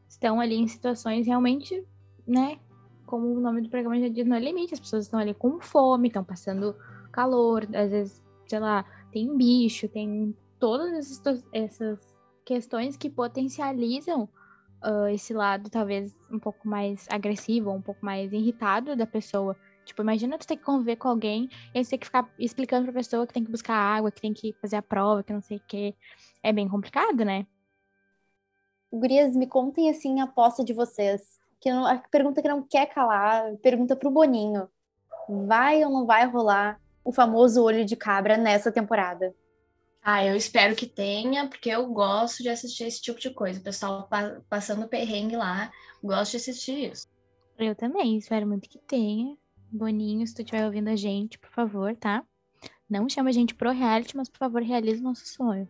estão 0.07 0.39
ali 0.39 0.55
em 0.55 0.67
situações 0.67 1.25
realmente, 1.25 1.83
né? 2.27 2.59
Como 3.05 3.27
o 3.27 3.39
nome 3.39 3.61
do 3.61 3.69
programa 3.69 3.99
já 3.99 4.07
diz, 4.07 4.25
no 4.25 4.37
limite, 4.37 4.73
as 4.73 4.79
pessoas 4.79 5.05
estão 5.05 5.19
ali 5.19 5.33
com 5.33 5.59
fome, 5.59 6.07
estão 6.07 6.23
passando 6.23 6.75
calor, 7.11 7.63
às 7.73 7.91
vezes, 7.91 8.23
sei 8.47 8.59
lá, 8.59 8.83
tem 9.11 9.35
bicho, 9.37 9.87
tem 9.87 10.35
todas 10.59 11.21
essas, 11.53 12.15
questões 12.43 12.95
que 12.95 13.09
potencializam 13.09 14.29
uh, 14.83 15.07
esse 15.07 15.33
lado, 15.33 15.69
talvez, 15.69 16.15
um 16.31 16.39
pouco 16.39 16.67
mais 16.67 17.07
agressivo, 17.09 17.71
um 17.71 17.81
pouco 17.81 18.05
mais 18.05 18.31
irritado 18.31 18.95
da 18.95 19.07
pessoa. 19.07 19.55
Tipo, 19.83 20.01
imagina 20.01 20.37
tu 20.37 20.47
ter 20.47 20.57
que 20.57 20.63
conviver 20.63 20.95
com 20.95 21.07
alguém 21.07 21.49
e 21.73 21.83
você 21.83 21.91
ter 21.91 21.97
que 21.99 22.05
ficar 22.05 22.29
explicando 22.39 22.85
pra 22.85 22.93
pessoa 22.93 23.25
que 23.25 23.33
tem 23.33 23.43
que 23.43 23.51
buscar 23.51 23.75
água, 23.75 24.11
que 24.11 24.21
tem 24.21 24.33
que 24.33 24.53
fazer 24.61 24.75
a 24.75 24.81
prova, 24.81 25.23
que 25.23 25.33
não 25.33 25.41
sei 25.41 25.57
o 25.57 25.63
quê. 25.67 25.95
É 26.41 26.51
bem 26.51 26.67
complicado, 26.67 27.23
né? 27.23 27.45
Gurias, 28.91 29.35
me 29.35 29.47
contem, 29.47 29.89
assim, 29.89 30.19
a 30.21 30.23
aposta 30.23 30.63
de 30.63 30.73
vocês. 30.73 31.39
Que 31.65 31.71
não, 31.71 31.83
a 31.83 31.97
pergunta 31.97 32.43
que 32.43 32.47
não 32.47 32.61
quer 32.61 32.85
calar, 32.85 33.55
pergunta 33.57 33.95
pro 33.95 34.11
Boninho. 34.11 34.69
Vai 35.47 35.83
ou 35.83 35.89
não 35.89 36.05
vai 36.05 36.23
rolar 36.27 36.79
o 37.03 37.11
famoso 37.11 37.63
olho 37.63 37.83
de 37.83 37.95
cabra 37.95 38.37
nessa 38.37 38.71
temporada? 38.71 39.33
Ah, 39.99 40.23
eu 40.23 40.35
espero 40.35 40.75
que 40.75 40.85
tenha, 40.85 41.47
porque 41.47 41.71
eu 41.71 41.87
gosto 41.87 42.43
de 42.43 42.49
assistir 42.49 42.83
esse 42.83 43.01
tipo 43.01 43.19
de 43.19 43.31
coisa. 43.31 43.59
O 43.59 43.63
pessoal 43.63 44.07
pa 44.07 44.39
passando 44.47 44.87
perrengue 44.87 45.35
lá, 45.35 45.71
gosto 46.03 46.33
de 46.33 46.37
assistir 46.37 46.91
isso. 46.91 47.07
Eu 47.57 47.73
também, 47.73 48.15
espero 48.15 48.45
muito 48.45 48.69
que 48.69 48.77
tenha. 48.77 49.35
Boninho, 49.71 50.27
se 50.27 50.35
tu 50.35 50.43
estiver 50.43 50.63
ouvindo 50.67 50.89
a 50.89 50.95
gente, 50.95 51.39
por 51.39 51.49
favor, 51.49 51.95
tá? 51.95 52.23
Não 52.87 53.09
chama 53.09 53.31
a 53.31 53.33
gente 53.33 53.55
pro 53.55 53.71
reality, 53.71 54.15
mas 54.15 54.29
por 54.29 54.37
favor, 54.37 54.61
realize 54.61 55.01
o 55.01 55.03
nosso 55.03 55.25
sonho. 55.25 55.67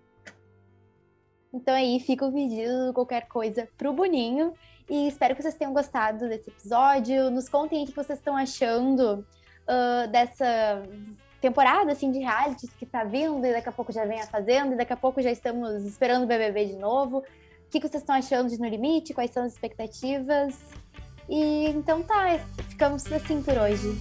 Então 1.54 1.74
aí 1.74 2.02
fica 2.02 2.26
o 2.26 2.34
pedido, 2.34 2.92
qualquer 2.94 3.30
coisa 3.30 3.66
pro 3.78 3.94
Boninho. 3.94 4.54
E 4.90 5.08
espero 5.08 5.36
que 5.36 5.42
vocês 5.42 5.56
tenham 5.56 5.74
gostado 5.74 6.30
desse 6.30 6.50
episódio. 6.50 7.30
Nos 7.32 7.50
contem 7.50 7.84
o 7.84 7.88
que 7.88 7.96
vocês 7.96 8.20
estão 8.20 8.36
achando 8.38 9.26
uh, 9.68 10.08
dessa 10.12 10.84
temporada 11.42 11.92
assim 11.92 12.12
de 12.12 12.20
realities 12.20 12.72
que 12.78 12.86
tá 12.86 13.04
vindo 13.04 13.46
e 13.46 13.52
daqui 13.52 13.70
a 13.70 13.72
pouco 13.72 13.92
já 13.92 14.06
vem 14.06 14.20
a 14.20 14.26
Fazenda 14.26 14.74
e 14.74 14.78
daqui 14.78 14.94
a 14.94 14.98
pouco 14.98 15.22
já 15.22 15.32
estamos 15.32 15.84
esperando 15.84 16.24
o 16.24 16.28
BBB 16.28 16.66
de 16.66 16.76
novo. 16.76 17.20
O 17.20 17.24
que 17.70 17.80
vocês 17.80 18.02
estão 18.02 18.16
achando 18.16 18.50
de 18.50 18.60
No 18.60 18.68
Limite? 18.68 19.14
Quais 19.14 19.32
são 19.32 19.44
as 19.44 19.54
expectativas? 19.54 20.58
E 21.28 21.68
então 21.70 22.04
tá, 22.04 22.40
ficamos 22.70 23.12
assim 23.12 23.42
por 23.42 23.58
hoje. 23.58 24.00